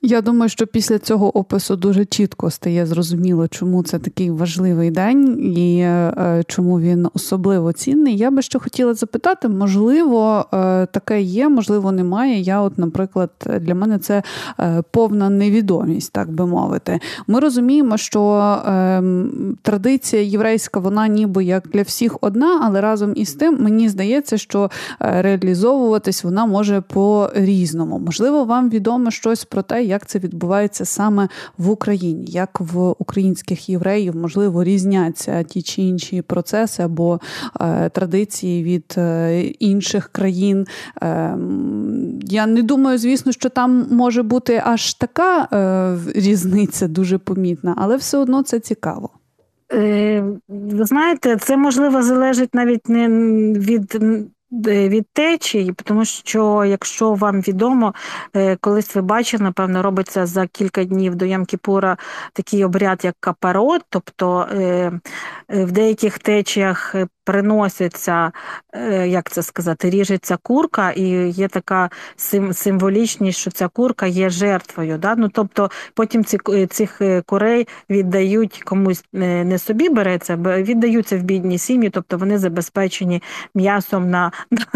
Я 0.02 0.20
думаю, 0.20 0.48
що 0.48 0.66
після 0.66 0.98
цього 0.98 1.38
опису 1.38 1.76
дуже 1.76 2.04
чітко 2.04 2.50
стає 2.50 2.86
зрозуміло, 2.86 3.48
чому 3.48 3.82
це 3.82 3.98
такий 3.98 4.30
важливий 4.30 4.90
день 4.90 5.38
і 5.56 5.80
е, 5.80 6.42
чому 6.46 6.80
він 6.80 7.08
особливо 7.14 7.72
цінний. 7.72 8.16
Я 8.16 8.30
би 8.30 8.42
ще 8.42 8.58
хотіла 8.58 8.94
запитати, 8.94 9.48
можливо, 9.48 10.46
е, 10.54 10.86
таке 10.86 11.22
є, 11.22 11.48
можливо, 11.48 11.92
немає. 11.92 12.40
Я, 12.40 12.60
от, 12.60 12.78
наприклад, 12.78 13.30
для 13.60 13.74
мене 13.74 13.98
це 13.98 14.22
е, 14.60 14.82
повна 14.90 15.30
невідомість, 15.30 16.12
так 16.12 16.30
би 16.30 16.46
мовити. 16.46 17.00
Ми 17.26 17.40
розуміємо, 17.40 17.96
що 17.96 18.22
ем, 18.66 19.56
традиція 19.62 20.22
єврейська, 20.22 20.80
вона 20.80 21.08
ніби 21.08 21.44
як 21.44 21.68
для 21.72 21.82
всіх 21.82 22.18
одна, 22.20 22.60
але 22.62 22.80
разом 22.80 23.12
із 23.16 23.34
тим 23.34 23.58
мені 23.60 23.88
здається, 23.88 24.38
що 24.38 24.70
реалізовуватись 25.00 26.24
вона 26.24 26.46
може 26.46 26.80
по 26.80 27.30
різному. 27.34 27.98
Можливо, 27.98 28.44
вам 28.44 28.70
відомо 28.70 29.10
щось 29.10 29.44
про 29.44 29.57
про 29.58 29.62
те, 29.62 29.84
як 29.84 30.06
це 30.06 30.18
відбувається 30.18 30.84
саме 30.84 31.28
в 31.58 31.70
Україні, 31.70 32.24
як 32.28 32.60
в 32.60 32.94
українських 32.98 33.68
євреїв 33.68 34.16
можливо 34.16 34.64
різняться 34.64 35.42
ті 35.42 35.62
чи 35.62 35.82
інші 35.82 36.22
процеси 36.22 36.82
або 36.82 37.20
е, 37.60 37.88
традиції 37.88 38.64
від 38.64 38.94
е, 38.98 39.40
інших 39.42 40.08
країн. 40.08 40.66
Е, 41.02 41.36
я 42.22 42.46
не 42.46 42.62
думаю, 42.62 42.98
звісно, 42.98 43.32
що 43.32 43.48
там 43.48 43.86
може 43.90 44.22
бути 44.22 44.62
аж 44.64 44.94
така 44.94 45.48
е, 45.52 45.98
різниця 46.14 46.88
дуже 46.88 47.18
помітна, 47.18 47.74
але 47.78 47.96
все 47.96 48.18
одно 48.18 48.42
це 48.42 48.60
цікаво. 48.60 49.10
Ви 50.48 50.84
знаєте, 50.84 51.36
це 51.36 51.56
можливо 51.56 52.02
залежить 52.02 52.54
навіть 52.54 52.88
не 52.88 53.08
від 53.58 53.98
від 54.52 55.06
течії, 55.12 55.74
тому 55.84 56.04
що, 56.04 56.64
якщо 56.64 57.14
вам 57.14 57.40
відомо, 57.40 57.94
е, 58.36 58.56
колись 58.56 58.94
ви 58.94 59.02
бачили, 59.02 59.44
напевно, 59.44 59.82
робиться 59.82 60.26
за 60.26 60.46
кілька 60.46 60.84
днів 60.84 61.14
до 61.14 61.24
Ямкіпура 61.24 61.96
такий 62.32 62.64
обряд, 62.64 63.04
як 63.04 63.14
капарот, 63.20 63.82
тобто 63.88 64.48
е, 64.52 64.56
е, 65.48 65.64
в 65.64 65.72
деяких 65.72 66.18
течіях 66.18 66.94
приноситься, 67.24 68.32
як 69.04 69.30
це 69.30 69.42
сказати, 69.42 69.90
ріжеться 69.90 70.38
курка, 70.42 70.90
і 70.90 71.30
є 71.30 71.48
така 71.48 71.90
символічність, 72.52 73.38
що 73.38 73.50
ця 73.50 73.68
курка 73.68 74.06
є 74.06 74.30
жертвою. 74.30 74.98
Да? 74.98 75.14
Ну, 75.16 75.28
Тобто 75.28 75.70
потім 75.94 76.24
ці, 76.24 76.38
цих 76.70 77.00
курей 77.26 77.68
віддають 77.90 78.62
комусь 78.64 79.04
не 79.12 79.58
собі 79.58 79.88
береться, 79.88 80.36
віддаються 80.36 81.18
в 81.18 81.22
бідні 81.22 81.58
сім'ї, 81.58 81.90
тобто 81.90 82.18
вони 82.18 82.38
забезпечені 82.38 83.22
м'ясом 83.54 84.10
на 84.10 84.32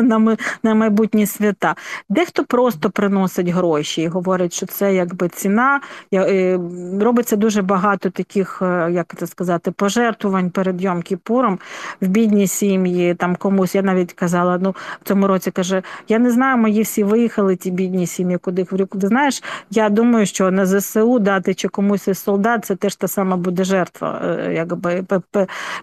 на 0.63 0.75
майбутні 0.75 1.27
свята. 1.27 1.75
Дехто 2.09 2.45
просто 2.45 2.91
приносить 2.91 3.49
гроші 3.49 4.03
і 4.03 4.09
говорить, 4.09 4.53
що 4.53 4.67
це 4.67 4.95
якби 4.95 5.29
ціна. 5.29 5.81
Е, 6.15 6.59
робиться 7.01 7.37
дуже 7.37 7.63
багато 7.63 8.11
таких, 8.11 8.63
е, 8.63 8.91
як 8.93 9.15
це 9.19 9.27
сказати, 9.27 9.71
пожертвувань 9.71 10.51
перед 10.51 10.83
Йом 10.83 11.03
Кіпуром 11.03 11.59
в 12.01 12.07
бідній 12.07 12.47
сім'ї, 12.47 13.15
там 13.15 13.37
комусь. 13.37 13.75
Я 13.75 13.83
навіть 13.83 14.13
казала, 14.13 14.59
ну 14.63 14.75
в 15.03 15.09
цьому 15.09 15.27
році 15.27 15.51
каже: 15.51 15.83
я 16.09 16.19
не 16.19 16.31
знаю, 16.31 16.57
мої 16.59 16.83
всі 16.83 17.05
виїхали, 17.05 17.57
ті 17.57 17.71
бідні 17.71 18.07
сім'ї, 18.07 18.39
куди 18.39 18.65
Ти 19.01 19.07
знаєш, 19.07 19.43
я 19.71 19.89
думаю, 19.89 20.27
що 20.27 20.51
на 20.51 20.67
ЗСУ 20.67 21.19
дати 21.19 21.55
чи 21.55 21.69
комусь 21.69 22.09
із 22.09 22.19
солдат, 22.19 22.65
це 22.65 22.77
теж 22.77 22.97
та 22.97 23.09
сама 23.09 23.37
буде 23.37 23.65
жертва, 23.65 24.23
е, 24.25 24.53
якби 24.55 25.05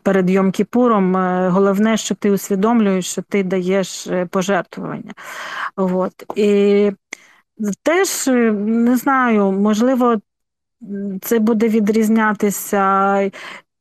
перед 0.03 0.29
Йом 0.29 0.51
Кіпуром. 0.51 1.15
Головне, 1.51 1.97
що 1.97 2.15
ти 2.15 2.31
усвідомлюєш, 2.31 3.11
що 3.11 3.21
ти 3.21 3.43
даєш 3.43 3.68
даєш 3.69 4.08
е, 4.08 4.25
пожертвування. 4.25 5.12
От. 5.75 6.13
І 6.36 6.91
теж 7.84 8.27
е, 8.27 8.51
не 8.51 8.97
знаю, 8.97 9.51
можливо, 9.51 10.15
це 11.21 11.39
буде 11.39 11.67
відрізнятися. 11.67 13.15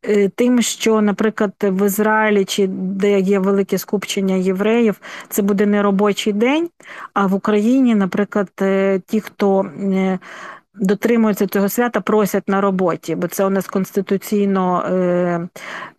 Е, 0.05 0.29
тим, 0.29 0.63
що, 0.63 1.01
наприклад, 1.01 1.53
в 1.63 1.87
Ізраїлі 1.87 2.45
чи 2.45 2.67
де 2.67 3.21
є 3.21 3.39
велике 3.39 3.79
скупчення 3.79 4.35
євреїв, 4.35 5.01
це 5.29 5.43
буде 5.43 5.67
не 5.67 5.83
робочий 5.83 6.33
день. 6.33 6.69
А 7.15 7.27
в 7.27 7.35
Україні, 7.35 7.95
наприклад, 7.95 8.51
ті, 9.07 9.21
хто 9.21 9.71
дотримуються 10.75 11.47
цього 11.47 11.69
свята, 11.69 12.01
просять 12.01 12.49
на 12.49 12.61
роботі, 12.61 13.15
бо 13.15 13.29
це 13.29 13.45
у 13.45 13.51
нас 13.51 13.67
конституційно 13.67 14.85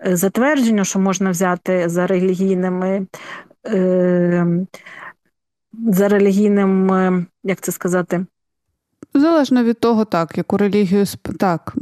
затверджено, 0.02 0.84
що 0.84 1.00
можна 1.00 1.32
взяти 1.32 1.90
за 1.90 2.08
релігійними 2.08 3.06
за 5.88 6.08
релігійним, 6.08 6.92
е, 6.92 7.26
як 7.44 7.62
це 7.62 7.72
сказати, 7.72 8.26
Залежно 9.14 9.64
від 9.64 9.80
того, 9.80 10.06
так, 10.06 10.38
яку 10.38 10.58
релігію 10.58 11.06
так. 11.40 11.74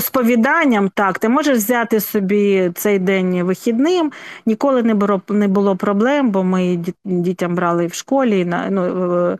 сповіданням, 0.00 0.88
так, 0.88 1.18
ти 1.18 1.28
можеш 1.28 1.56
взяти 1.56 2.00
собі 2.00 2.72
цей 2.74 2.98
день 2.98 3.42
вихідним. 3.42 4.12
Ніколи 4.46 4.82
не 4.82 4.94
було 4.94 5.22
не 5.28 5.48
було 5.48 5.76
проблем, 5.76 6.30
бо 6.30 6.44
ми 6.44 6.78
дітям 7.04 7.54
брали 7.54 7.86
в 7.86 7.94
школі. 7.94 8.44
Ну, 8.70 9.36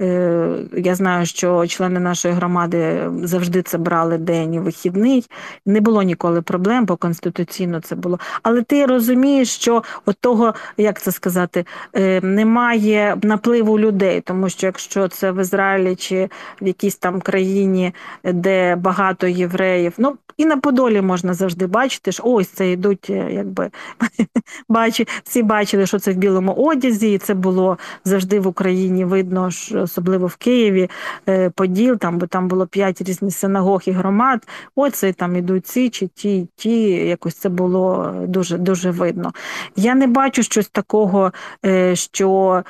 е, 0.00 0.54
Я 0.76 0.94
знаю, 0.94 1.26
що 1.26 1.66
члени 1.66 2.00
нашої 2.00 2.34
громади 2.34 3.10
завжди 3.22 3.62
це 3.62 3.78
брали 3.78 4.18
день 4.18 4.60
вихідний. 4.60 5.24
Не 5.66 5.80
було 5.80 6.02
ніколи 6.02 6.42
проблем, 6.42 6.86
бо 6.86 6.96
конституційно 6.96 7.80
це 7.80 7.94
було. 7.94 8.18
Але 8.42 8.62
ти 8.62 8.86
розумієш, 8.86 9.48
що 9.48 9.82
от 10.06 10.16
того, 10.20 10.54
як 10.76 11.02
це 11.02 11.12
сказати, 11.12 11.64
е, 11.94 12.20
немає 12.20 13.16
напливу 13.22 13.78
людей, 13.78 14.20
тому 14.20 14.48
що 14.48 14.66
якщо 14.66 15.08
це 15.08 15.32
в 15.32 15.40
Ізраїлі 15.40 15.96
чи 15.96 16.28
в 16.60 16.66
якійсь 16.78 16.96
там 16.96 17.20
країні, 17.20 17.94
де 18.24 18.76
багато 18.76 19.26
євреїв. 19.26 19.92
Ну 19.98 20.16
і 20.38 20.46
на 20.46 20.56
Подолі 20.56 21.00
можна 21.00 21.34
завжди 21.34 21.66
бачити, 21.66 22.12
що 22.12 22.22
ось 22.26 22.48
це 22.48 22.70
йдуть, 22.70 23.10
е, 23.10 23.28
якби 23.32 23.70
бачі, 24.68 25.08
всі 25.24 25.42
бачили, 25.42 25.86
що 25.86 25.98
це 25.98 26.12
в 26.12 26.16
білому 26.16 26.52
одязі, 26.52 27.12
і 27.12 27.18
це 27.18 27.34
було 27.34 27.78
завжди 28.04 28.40
в 28.40 28.46
Україні 28.46 29.04
видно, 29.04 29.50
особливо 29.74 30.26
в 30.26 30.36
Києві 30.36 30.90
е, 31.28 31.50
Поділ, 31.50 31.96
там 31.96 32.18
бо 32.18 32.26
там 32.26 32.48
було 32.48 32.66
п'ять 32.66 33.02
різних 33.02 33.34
синагог 33.34 33.82
і 33.86 33.90
громад. 33.90 34.46
Оце 34.74 35.12
там 35.12 35.36
ідуть 35.36 35.66
ці 35.66 35.88
чи 35.88 36.06
ті, 36.06 36.48
ті. 36.56 36.90
Якось 36.90 37.34
це 37.34 37.48
було 37.48 38.14
дуже 38.26 38.58
дуже 38.58 38.90
видно. 38.90 39.32
Я 39.76 39.94
не 39.94 40.06
бачу 40.06 40.42
щось 40.42 40.68
такого, 40.68 41.32
е, 41.66 41.96
що 41.96 42.62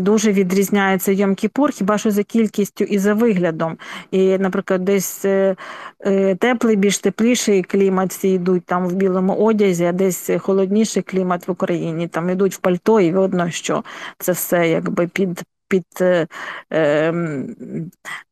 дуже 0.00 0.32
відрізняється 0.32 1.12
Йом 1.12 1.34
Кіпур, 1.34 1.70
хіба 1.70 1.98
що 1.98 2.10
за 2.10 2.22
кількістю 2.22 2.84
і 2.88 2.98
за 2.98 3.14
виглядом. 3.14 3.76
І, 4.10 4.38
наприклад, 4.38 4.84
десь 4.84 5.24
е, 5.24 5.56
е, 6.00 6.34
теплий, 6.34 6.76
більш 6.76 6.98
тепліший 6.98 7.62
клімат, 7.62 8.10
всі 8.10 8.28
йдуть 8.28 8.64
там 8.64 8.86
в 8.86 8.92
білому 8.92 9.34
одязі, 9.34 9.84
а 9.84 9.92
десь 9.92 10.30
холодніший 10.38 11.02
клімат 11.02 11.48
в 11.48 11.50
Україні. 11.50 12.08
Там 12.08 12.30
йдуть 12.30 12.54
в 12.54 12.58
пальто, 12.58 13.00
і 13.00 13.12
видно, 13.12 13.50
що 13.50 13.84
це 14.18 14.32
все 14.32 14.68
якби 14.68 15.06
під. 15.06 15.42
Під 15.68 15.86
е, 16.00 16.26
ем, 16.70 17.56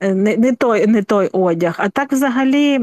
е, 0.01 0.15
не 0.15 0.37
не, 0.37 0.55
той 0.55 0.87
не 0.87 1.03
той 1.03 1.29
одяг. 1.33 1.75
А 1.79 1.89
так 1.89 2.13
взагалі 2.13 2.79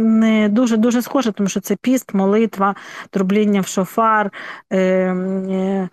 дуже 0.50 0.78
дуже 0.78 1.02
схоже, 1.02 1.32
тому 1.32 1.50
що 1.50 1.60
це 1.60 1.76
піст, 1.82 2.14
молитва, 2.14 2.76
трубління 3.10 3.62
в 3.62 3.68
шофар. 3.68 4.32
Ем, 4.70 5.50
е, 5.50 5.90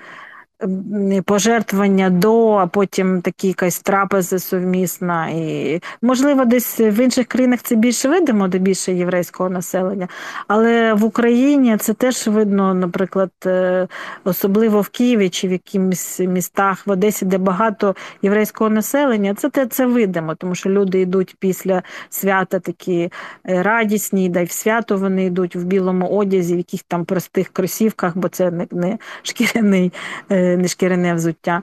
пожертвування 1.25 2.11
до, 2.11 2.53
а 2.53 2.67
потім 2.67 3.21
такі 3.21 3.49
якась 3.49 3.81
трапеза 3.81 4.39
совмісна. 4.39 5.29
І, 5.29 5.81
Можливо, 6.03 6.45
десь 6.45 6.81
в 6.81 7.01
інших 7.01 7.27
країнах 7.27 7.63
це 7.63 7.77
більше 7.77 8.09
видимо, 8.09 8.49
де 8.49 8.59
більше 8.59 8.93
єврейського 8.93 9.51
населення. 9.51 10.09
Але 10.49 10.95
в 10.95 11.05
Україні 11.05 11.77
це 11.77 11.95
теж 11.95 12.27
видно, 12.27 12.75
наприклад, 12.75 13.31
е, 13.47 13.89
особливо 14.25 14.81
в 14.81 14.89
Києві 14.89 15.29
чи 15.29 15.49
в 15.49 15.53
якихось 15.53 16.21
містах 16.21 16.87
в 16.87 16.91
Одесі, 16.91 17.25
де 17.25 17.39
багато 17.39 17.95
єврейського 18.23 18.71
населення. 18.71 19.35
Це 19.35 19.67
це 19.67 19.87
видимо, 19.87 20.35
тому 20.35 20.55
що 20.55 20.71
люди 20.71 21.01
йдуть 21.01 21.37
після 21.39 21.83
свята 22.11 22.61
такі 22.61 23.11
е, 23.49 23.63
радісні, 23.63 24.29
да 24.29 24.41
й 24.41 24.45
в 24.45 24.51
свято 24.51 24.97
вони 24.97 25.25
йдуть 25.25 25.57
в 25.57 25.65
білому 25.65 26.09
одязі, 26.09 26.55
в 26.55 26.59
яких 26.59 26.83
там 26.83 27.05
простих 27.05 27.49
кросівках, 27.49 28.17
бо 28.17 28.29
це 28.29 28.51
не, 28.51 28.67
не 28.71 28.99
шкіряний. 29.23 29.93
Е, 30.49 30.57
нешкіряне 30.57 31.15
взуття. 31.15 31.63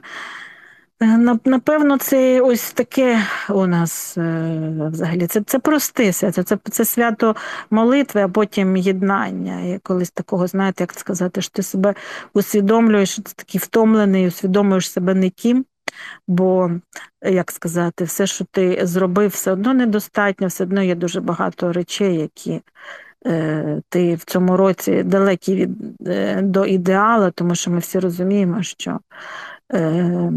Е, 1.02 1.36
напевно, 1.44 1.98
це 1.98 2.40
ось 2.40 2.72
таке 2.72 3.22
у 3.48 3.66
нас 3.66 4.18
е, 4.18 4.88
взагалі. 4.92 5.26
Це 5.26 5.40
це 5.40 5.58
просте 5.58 6.12
свято, 6.12 6.42
це 6.42 6.58
це 6.70 6.84
свято 6.84 7.36
молитви, 7.70 8.22
а 8.22 8.28
потім 8.28 8.76
єднання. 8.76 9.60
І 9.60 9.78
колись 9.78 10.10
такого, 10.10 10.46
знаєте, 10.46 10.82
як 10.82 10.92
сказати, 10.92 11.42
що 11.42 11.52
ти 11.52 11.62
себе 11.62 11.94
усвідомлюєш, 12.34 13.10
що 13.10 13.22
ти 13.22 13.32
такий 13.36 13.60
втомлений, 13.60 14.28
усвідомлюєш 14.28 14.90
себе 14.90 15.14
не 15.14 15.30
тим. 15.30 15.64
Бо, 16.28 16.70
як 17.22 17.50
сказати, 17.50 18.04
все, 18.04 18.26
що 18.26 18.44
ти 18.44 18.80
зробив, 18.82 19.30
все 19.30 19.52
одно 19.52 19.74
недостатньо, 19.74 20.46
все 20.46 20.64
одно 20.64 20.82
є 20.82 20.94
дуже 20.94 21.20
багато 21.20 21.72
речей, 21.72 22.16
які 22.16 22.62
ти 23.88 24.14
в 24.14 24.24
цьому 24.24 24.56
році 24.56 25.02
далекий 25.02 25.54
від 25.54 25.70
е, 26.08 26.42
до 26.42 26.66
ідеалу, 26.66 27.30
тому 27.30 27.54
що 27.54 27.70
ми 27.70 27.78
всі 27.78 27.98
розуміємо, 27.98 28.62
що 28.62 28.98
е, 29.72 30.32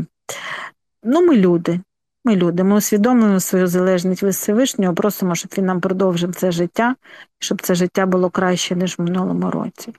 ну, 1.04 1.26
ми 1.26 1.36
люди. 1.36 1.80
Ми 2.26 2.36
люди, 2.36 2.63
ми 2.63 2.76
усвідомлюємо 2.76 3.39
свою 3.39 3.68
залежність 3.68 4.24
від 4.24 4.32
Всевишнього, 4.32 4.94
просимо, 4.94 5.36
щоб 5.36 5.52
він 5.58 5.65
нам 5.65 5.82
продовжив 5.82 6.36
це 6.36 6.52
життя, 6.52 6.96
щоб 7.39 7.62
це 7.62 7.76
життя 7.76 8.06
було 8.06 8.30
краще, 8.30 8.76
ніж 8.76 8.98
в 8.98 9.02
минулому 9.02 9.52
році. 9.52 9.94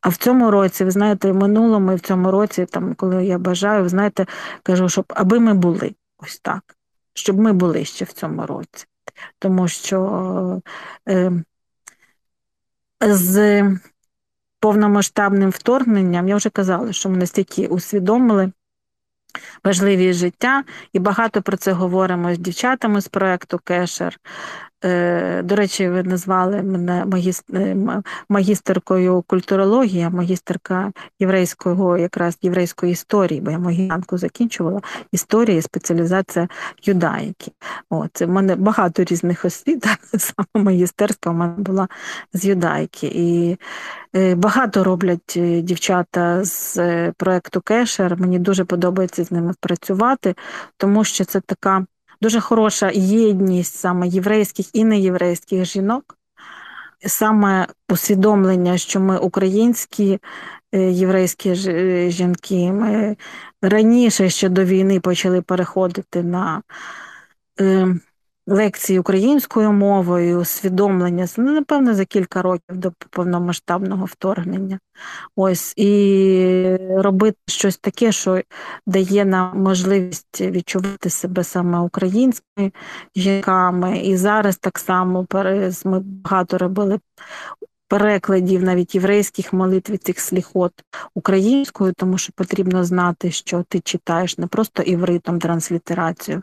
А 0.00 0.08
в 0.08 0.16
цьому 0.16 0.50
році, 0.50 0.84
ви 0.84 0.90
знаєте, 0.90 1.32
в 1.32 1.36
минулому 1.36 1.92
і 1.92 1.94
в 1.94 2.00
цьому 2.00 2.30
році, 2.30 2.66
там, 2.66 2.94
коли 2.94 3.26
я 3.26 3.38
бажаю, 3.38 3.82
ви 3.82 3.88
знаєте, 3.88 4.26
кажу, 4.62 4.88
щоб 4.88 5.04
аби 5.08 5.40
ми 5.40 5.54
були 5.54 5.94
ось 6.18 6.38
так, 6.40 6.62
щоб 7.14 7.38
ми 7.38 7.52
були 7.52 7.84
ще 7.84 8.04
в 8.04 8.12
цьому 8.12 8.46
році. 8.46 8.86
Тому 9.38 9.68
що 9.68 10.60
е, 11.08 11.32
з 13.00 13.62
повномасштабним 14.60 15.50
вторгненням 15.50 16.28
я 16.28 16.36
вже 16.36 16.50
казала, 16.50 16.92
що 16.92 17.08
ми 17.08 17.16
настільки 17.16 17.66
усвідомили 17.66 18.52
важливість 19.64 20.18
життя, 20.18 20.64
і 20.92 20.98
багато 20.98 21.42
про 21.42 21.56
це 21.56 21.72
говоримо 21.72 22.34
з 22.34 22.38
дівчатами 22.38 23.00
з 23.00 23.08
проекту 23.08 23.58
Кешер. 23.64 24.20
Е, 24.84 25.42
до 25.42 25.56
речі, 25.56 25.88
ви 25.88 26.02
назвали 26.02 26.62
мене 26.62 27.06
е, 27.54 27.76
магістеркою 28.28 29.22
культурології, 29.22 30.02
а 30.02 30.10
магістерка 30.10 30.92
єврейського, 31.20 31.98
якраз 31.98 32.38
єврейської 32.42 32.92
історії, 32.92 33.40
бо 33.40 33.50
я 33.50 33.58
магіянку 33.58 34.18
закінчувала 34.18 34.80
історія, 35.12 35.62
спеціалізація 35.62 36.48
юдаїки. 36.82 37.52
О, 37.90 38.06
це 38.12 38.26
в 38.26 38.30
мене 38.30 38.56
багато 38.56 39.04
різних 39.04 39.44
освіт, 39.44 39.86
саме 40.18 40.64
магістерська 40.64 41.30
в 41.30 41.34
мене 41.34 41.54
була 41.58 41.88
з 42.32 42.44
юдаїки. 42.44 43.06
І 43.14 43.58
е, 44.16 44.34
багато 44.34 44.84
роблять 44.84 45.38
дівчата 45.62 46.44
з 46.44 46.76
проекту 47.12 47.60
Кешер. 47.60 48.20
Мені 48.20 48.38
дуже 48.38 48.64
подобається 48.64 49.24
з 49.24 49.30
ними 49.30 49.54
працювати, 49.60 50.34
тому 50.76 51.04
що 51.04 51.24
це 51.24 51.40
така 51.40 51.86
дуже 52.20 52.40
хороша 52.40 52.90
єдність 52.94 53.74
саме 53.74 54.08
єврейських 54.08 54.74
і 54.74 54.84
неєврейських 54.84 55.64
жінок, 55.64 56.18
саме 57.06 57.66
усвідомлення, 57.88 58.78
що 58.78 59.00
ми 59.00 59.18
українські 59.18 60.18
е, 60.72 60.78
єврейські 60.78 61.50
е, 61.66 62.10
жінки, 62.10 62.72
ми 62.72 63.16
раніше 63.62 64.30
ще 64.30 64.48
до 64.48 64.64
війни 64.64 65.00
почали 65.00 65.42
переходити 65.42 66.22
на 66.22 66.62
е, 67.60 67.96
лекції 68.46 68.98
українською 68.98 69.72
мовою, 69.72 70.40
усвідомлення, 70.40 71.26
ну, 71.36 71.52
напевно, 71.52 71.94
за 71.94 72.04
кілька 72.04 72.42
років 72.42 72.76
до 72.76 72.92
повномасштабного 73.10 74.04
вторгнення. 74.04 74.78
Ось 75.36 75.74
і 75.76 76.76
робити 76.90 77.38
щось 77.46 77.78
таке, 77.78 78.12
що 78.12 78.42
дає 78.86 79.24
нам 79.24 79.62
можливість 79.62 80.40
відчувати 80.40 81.10
себе 81.10 81.44
саме 81.44 81.78
українськими 81.78 82.72
жінками. 83.16 83.98
І 83.98 84.16
зараз 84.16 84.56
так 84.56 84.78
само 84.78 85.26
ми 85.84 86.00
багато 86.00 86.58
робили. 86.58 86.98
Перекладів 87.88 88.62
навіть 88.62 88.94
єврейських 88.94 89.52
молитв 89.52 89.98
цих 89.98 90.20
сліхот 90.20 90.72
українською, 91.14 91.92
тому 91.96 92.18
що 92.18 92.32
потрібно 92.36 92.84
знати, 92.84 93.30
що 93.30 93.64
ти 93.68 93.80
читаєш 93.80 94.38
не 94.38 94.46
просто 94.46 94.82
івритом 94.82 95.38
транслітерацію, 95.38 96.42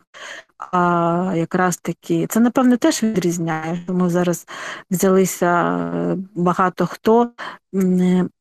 а 0.71 1.34
якраз 1.36 1.77
таки 1.77 2.27
це, 2.27 2.39
напевне, 2.39 2.77
теж 2.77 3.03
відрізняє. 3.03 3.84
Ми 3.88 4.10
зараз 4.10 4.47
взялися 4.91 5.77
е, 5.77 6.17
багато 6.36 6.86
хто 6.86 7.32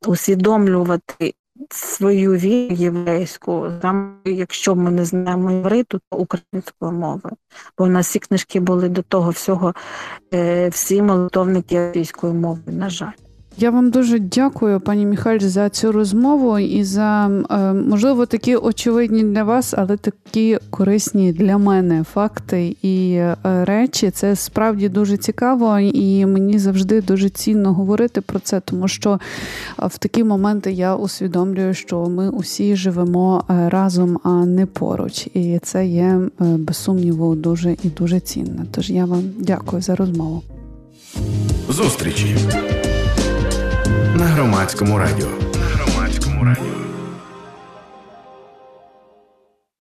усвідомлювати 0.07 1.35
свою 1.71 2.33
віру 2.33 2.75
єврейську, 2.75 3.69
там, 3.83 4.19
якщо 4.25 4.75
ми 4.75 4.91
не 4.91 5.05
знаємо 5.05 5.51
євриту, 5.51 6.01
то 6.11 6.19
української 6.19 6.93
мови. 6.93 7.31
Бо 7.79 7.85
у 7.85 7.87
нас 7.87 8.09
всі 8.09 8.19
книжки 8.19 8.61
були 8.61 8.89
до 8.89 9.03
того 9.03 9.31
всього, 9.31 9.75
е, 10.35 10.69
всі 10.69 11.03
молитовники 11.03 11.89
російської 11.89 12.33
мови, 12.33 12.63
на 12.67 12.91
жаль. 12.91 13.32
Я 13.59 13.71
вам 13.71 13.91
дуже 13.91 14.19
дякую, 14.19 14.81
пані 14.81 15.07
Міхаль, 15.07 15.39
за 15.39 15.69
цю 15.69 15.93
розмову 15.93 16.59
і 16.59 16.85
за 16.85 17.31
е, 17.51 17.73
можливо 17.73 18.27
такі 18.27 18.57
очевидні 18.57 19.25
для 19.25 19.45
вас, 19.45 19.75
але 19.77 19.97
такі 19.97 20.59
корисні 20.71 21.33
для 21.33 21.59
мене 21.59 22.05
факти 22.13 22.77
і 22.83 23.13
е, 23.15 23.37
речі. 23.45 24.11
Це 24.11 24.37
справді 24.37 24.89
дуже 24.89 25.17
цікаво, 25.17 25.79
і 25.79 26.27
мені 26.27 26.59
завжди 26.59 27.01
дуже 27.01 27.29
цінно 27.29 27.75
говорити 27.75 28.21
про 28.21 28.39
це, 28.39 28.61
тому 28.61 28.89
що 28.89 29.21
в 29.79 29.99
такі 29.99 30.25
моменти 30.25 30.73
я 30.73 30.97
усвідомлюю, 30.97 31.75
що 31.75 32.07
ми 32.07 32.29
усі 32.29 32.77
живемо 32.77 33.45
е, 33.51 33.69
разом, 33.69 34.19
а 34.23 34.47
не 34.47 34.67
поруч. 34.67 35.27
І 35.35 35.59
це 35.63 35.87
є 35.87 36.21
без 36.39 36.77
сумніву 36.77 37.35
дуже 37.35 37.73
і 37.83 37.89
дуже 37.89 38.21
цінно. 38.21 38.65
Тож 38.71 38.91
я 38.91 39.05
вам 39.05 39.23
дякую 39.39 39.83
за 39.83 39.95
розмову. 39.95 40.43
Зустрічі 41.69 42.37
на 44.23 44.29
громадському 44.29 44.99
радіо. 44.99 45.29
На 45.55 45.67
громадському 45.67 46.45
радіо. 46.45 46.72